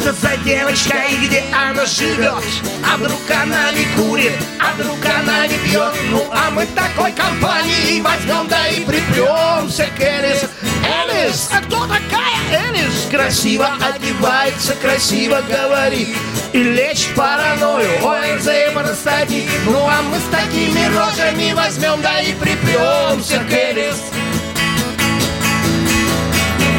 это 0.05 0.12
за 0.12 0.36
девочка 0.44 0.98
и 1.11 1.26
где 1.26 1.42
она 1.52 1.86
живет? 1.86 2.44
А 2.86 2.96
вдруг 2.96 3.18
она 3.30 3.72
не 3.72 3.86
курит, 3.96 4.32
а 4.61 4.74
вдруг 4.74 4.98
она 5.05 5.46
не 5.46 5.57
пьет? 5.59 5.92
Ну 6.11 6.26
а 6.30 6.50
мы 6.50 6.66
такой 6.66 7.12
компании 7.12 8.02
возьмем, 8.02 8.46
да 8.48 8.68
и 8.68 8.80
припремся 8.80 9.88
к 9.96 10.00
Элис. 10.00 10.44
Элис, 10.84 11.48
а 11.52 11.62
кто 11.62 11.86
такая 11.86 12.68
Элис? 12.68 13.09
Красиво 13.11 13.68
одевается, 13.80 14.74
красиво 14.74 15.42
говорит 15.48 16.09
и 16.52 16.62
лечит 16.62 17.14
паранойю, 17.14 17.88
ОРЗ 18.05 18.48
и 18.48 18.74
простатит. 18.74 19.44
Ну 19.64 19.86
а 19.86 20.02
мы 20.02 20.18
с 20.18 20.24
такими 20.30 20.84
рожами 20.94 21.52
возьмем, 21.55 22.02
да 22.02 22.20
и 22.20 22.32
припремся 22.34 23.38
к 23.38 23.52
Элис. 23.52 24.02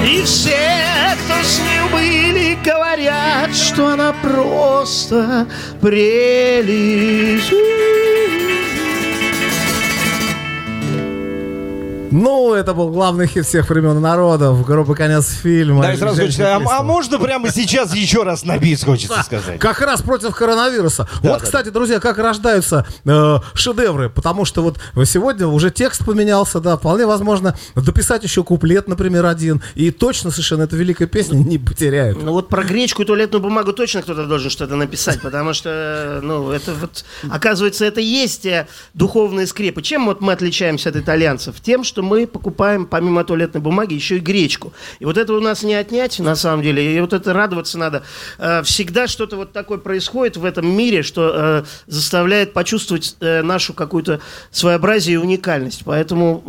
И 0.05 0.21
все, 0.21 1.15
кто 1.25 1.41
с 1.41 1.59
ним 1.59 1.91
были, 1.91 2.57
говорят, 2.63 3.55
что 3.55 3.87
она 3.87 4.13
просто 4.21 5.47
прелесть. 5.81 7.51
Ну, 12.11 12.53
это 12.53 12.73
был 12.73 12.89
главный 12.89 13.27
хит 13.27 13.45
всех 13.45 13.69
времен 13.69 13.99
народов. 13.99 14.65
Группа 14.65 14.95
«Конец 14.95 15.29
фильма». 15.29 15.83
Да, 15.83 15.93
и 15.93 15.97
сразу 15.97 16.21
хочется, 16.21 16.55
а, 16.55 16.79
а 16.79 16.83
можно 16.83 17.19
прямо 17.19 17.51
сейчас 17.51 17.93
еще 17.93 18.23
раз 18.23 18.43
на 18.43 18.57
бис, 18.57 18.83
хочется 18.83 19.21
сказать? 19.23 19.59
Как 19.59 19.81
раз 19.81 20.01
против 20.01 20.35
коронавируса. 20.35 21.07
Да, 21.21 21.31
вот, 21.31 21.39
да, 21.39 21.45
кстати, 21.45 21.69
друзья, 21.69 21.99
как 21.99 22.17
рождаются 22.17 22.85
э, 23.05 23.37
шедевры, 23.53 24.09
потому 24.09 24.45
что 24.45 24.61
вот 24.61 24.77
сегодня 25.05 25.47
уже 25.47 25.71
текст 25.71 26.05
поменялся, 26.05 26.59
да, 26.59 26.77
вполне 26.77 27.05
возможно 27.05 27.57
дописать 27.75 28.23
еще 28.23 28.43
куплет, 28.43 28.87
например, 28.87 29.25
один, 29.25 29.61
и 29.75 29.91
точно 29.91 30.31
совершенно 30.31 30.63
эта 30.63 30.75
великая 30.75 31.07
песня 31.07 31.37
не 31.37 31.57
потеряют. 31.57 32.21
Ну 32.21 32.31
вот 32.31 32.49
про 32.49 32.63
гречку 32.63 33.01
и 33.01 33.05
туалетную 33.05 33.41
бумагу 33.41 33.73
точно 33.73 34.01
кто-то 34.01 34.25
должен 34.25 34.49
что-то 34.49 34.75
написать, 34.75 35.21
потому 35.21 35.53
что, 35.53 36.19
ну, 36.23 36.51
это 36.51 36.73
вот, 36.73 37.03
оказывается, 37.29 37.85
это 37.85 38.01
и 38.01 38.05
есть 38.05 38.47
духовные 38.93 39.47
скрепы. 39.47 39.81
Чем 39.81 40.05
вот 40.05 40.21
мы 40.21 40.33
отличаемся 40.33 40.89
от 40.89 40.95
итальянцев? 40.95 41.55
Тем, 41.61 41.83
что 41.83 42.04
мы 42.05 42.27
покупаем, 42.27 42.85
помимо 42.85 43.23
туалетной 43.23 43.59
бумаги, 43.61 43.93
еще 43.93 44.17
и 44.17 44.19
гречку. 44.19 44.71
И 44.99 45.05
вот 45.05 45.17
это 45.17 45.33
у 45.33 45.39
нас 45.41 45.63
не 45.63 45.73
отнять, 45.73 46.19
на 46.19 46.35
самом 46.35 46.61
деле, 46.63 46.95
и 46.95 46.99
вот 47.01 47.13
это 47.13 47.33
радоваться 47.33 47.77
надо. 47.77 48.03
Э, 48.37 48.63
Всегда 48.63 49.07
что-то 49.07 49.35
вот 49.35 49.51
такое 49.51 49.77
происходит 49.77 50.37
в 50.37 50.45
этом 50.45 50.67
мире, 50.67 51.03
что 51.03 51.31
э, 51.33 51.63
заставляет 51.87 52.53
почувствовать 52.53 53.15
э, 53.19 53.41
нашу 53.41 53.73
какую-то 53.73 54.21
своеобразие 54.51 55.15
и 55.15 55.17
уникальность. 55.17 55.81
Поэтому 55.85 56.41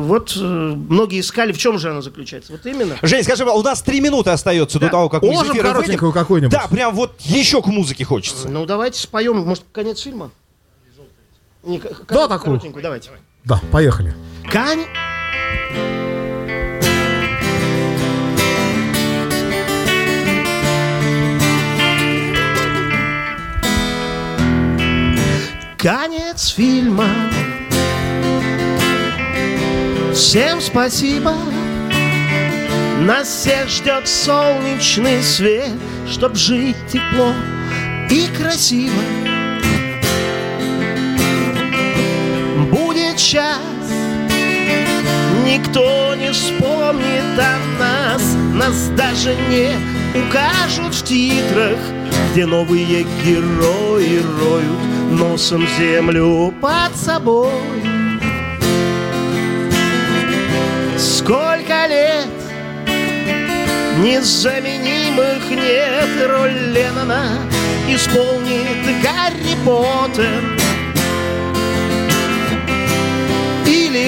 вот 0.00 0.36
многие 0.36 1.20
искали, 1.20 1.52
в 1.52 1.58
чем 1.58 1.78
же 1.78 1.90
она 1.90 2.02
заключается. 2.02 2.52
Вот 2.52 2.66
именно. 2.66 2.96
Жень, 3.02 3.22
скажи, 3.24 3.44
у 3.44 3.62
нас 3.62 3.82
три 3.82 4.00
минуты 4.00 4.30
остается 4.30 4.78
до 4.78 4.88
того, 4.88 5.08
как 5.08 5.22
мы 5.22 5.30
Можем 5.32 5.56
коротенькую 5.56 6.12
какую-нибудь? 6.12 6.52
Да, 6.52 6.66
прям 6.68 6.94
вот 6.94 7.20
еще 7.20 7.62
к 7.62 7.66
музыке 7.66 8.04
хочется. 8.04 8.48
Ну, 8.48 8.66
давайте 8.66 9.00
споем, 9.00 9.36
может, 9.38 9.64
конец 9.72 10.00
фильма? 10.00 10.30
Не, 11.62 11.78
к- 11.78 11.84
Да, 12.08 12.28
кор- 12.28 12.28
такую. 12.28 12.60
давайте. 12.82 13.10
Да, 13.44 13.60
поехали. 13.70 14.14
Кань. 14.50 14.86
Конец 25.76 26.54
фильма. 26.54 27.10
Всем 30.14 30.62
спасибо. 30.62 31.34
Нас 33.00 33.28
всех 33.28 33.68
ждет 33.68 34.08
солнечный 34.08 35.22
свет, 35.22 35.68
чтоб 36.08 36.34
жить 36.34 36.76
тепло 36.90 37.34
и 38.08 38.26
красиво. 38.34 39.33
Будет 43.24 43.32
час, 43.32 43.58
никто 45.46 46.14
не 46.14 46.30
вспомнит 46.30 47.38
о 47.38 47.80
нас, 47.80 48.22
нас 48.54 48.88
даже 48.96 49.34
не 49.48 49.70
укажут 50.18 50.94
в 50.94 51.04
титрах, 51.04 51.78
где 52.32 52.44
новые 52.44 53.06
герои 53.24 54.20
роют 54.40 55.18
носом 55.18 55.66
землю 55.78 56.52
под 56.60 56.94
собой. 56.96 57.50
Сколько 60.98 61.86
лет 61.86 62.28
незаменимых 63.98 65.50
нет 65.50 66.28
роль 66.28 66.72
Леннона 66.72 67.38
исполнит 67.88 69.02
Гарри 69.02 69.56
Поттер 69.64 70.53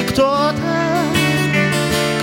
кто-то, 0.09 1.03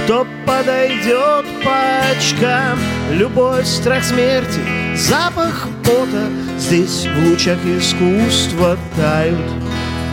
кто 0.04 0.28
подойдет 0.46 1.46
по 1.64 2.12
очкам. 2.12 2.80
Любовь, 3.12 3.66
страх 3.66 4.04
смерти, 4.04 4.60
запах 4.96 5.68
пота. 5.84 6.28
Здесь 6.58 7.08
в 7.08 7.30
лучах 7.30 7.60
искусства 7.66 8.78
тают, 8.96 9.40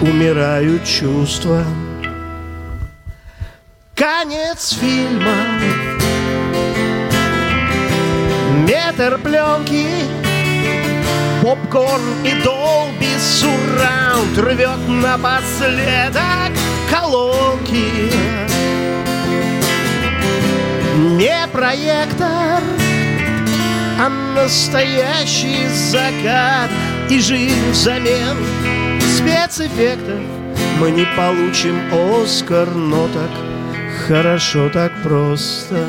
умирают 0.01 0.85
чувства. 0.85 1.65
Конец 3.95 4.79
фильма. 4.81 5.35
Метр 8.67 9.19
пленки 9.19 9.87
Попкорн 11.43 12.03
и 12.25 12.33
долби 12.43 13.17
сурраунд 13.19 14.39
Рвет 14.39 14.89
напоследок 14.89 16.53
колонки 17.71 18.13
Не 21.17 21.47
проектор, 21.53 22.63
а 23.99 24.09
настоящий 24.35 25.67
закат 25.69 26.71
И 27.09 27.21
жизнь 27.21 27.71
взамен 27.71 28.37
спецэффектов. 29.17 30.21
Мы 30.79 30.91
не 30.93 31.07
получим 31.17 31.77
Оскар, 31.93 32.69
но 32.71 33.09
так 33.09 33.31
хорошо, 34.07 34.71
так 34.71 34.93
просто 35.03 35.87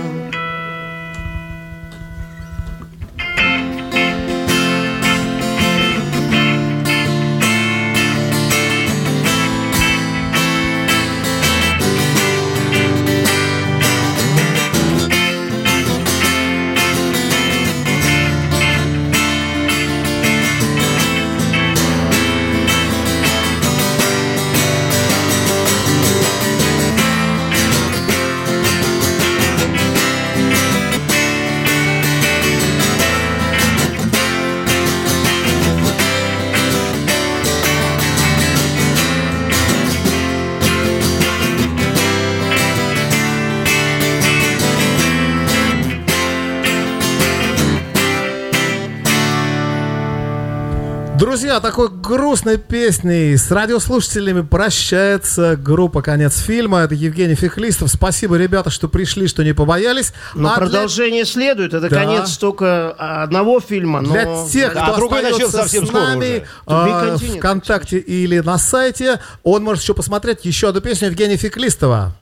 Друзья, 51.31 51.61
такой 51.61 51.87
грустной 51.87 52.57
песней 52.57 53.37
с 53.37 53.49
радиослушателями 53.51 54.41
прощается 54.41 55.55
группа 55.55 56.01
«Конец 56.01 56.37
фильма». 56.41 56.79
Это 56.79 56.93
Евгений 56.93 57.35
Фехлистов. 57.35 57.89
Спасибо, 57.89 58.35
ребята, 58.35 58.69
что 58.69 58.89
пришли, 58.89 59.29
что 59.29 59.41
не 59.41 59.53
побоялись. 59.53 60.11
Но 60.35 60.49
А 60.49 60.57
для- 60.57 60.65
продолжение 60.65 61.23
следует. 61.23 61.73
Это 61.73 61.87
Да. 61.87 61.95
конец 61.95 62.35
только 62.35 62.91
одного 62.91 63.61
фильма. 63.61 64.01
Но... 64.01 64.11
Для 64.11 64.45
тех, 64.45 64.71
кто 64.71 64.83
А 64.83 64.95
другой 64.97 65.21
остается 65.21 65.57
совсем 65.59 65.85
с 65.85 65.87
скоро 65.87 66.01
нами 66.01 66.45
continued. 66.67 67.37
ВКонтакте 67.37 67.97
или 67.99 68.39
на 68.39 68.57
сайте, 68.57 69.21
он 69.43 69.63
может 69.63 69.83
еще 69.83 69.93
посмотреть 69.93 70.43
еще 70.43 70.67
одну 70.67 70.81
песню 70.81 71.07
Евгения 71.07 71.37
Феклистова. 71.37 72.13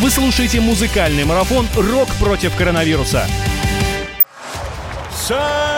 Вы 0.00 0.10
слушаете 0.10 0.60
музыкальный 0.60 1.24
марафон 1.24 1.66
«Рок 1.74 2.08
против 2.20 2.54
коронавируса». 2.54 3.26
Самые 5.26 5.77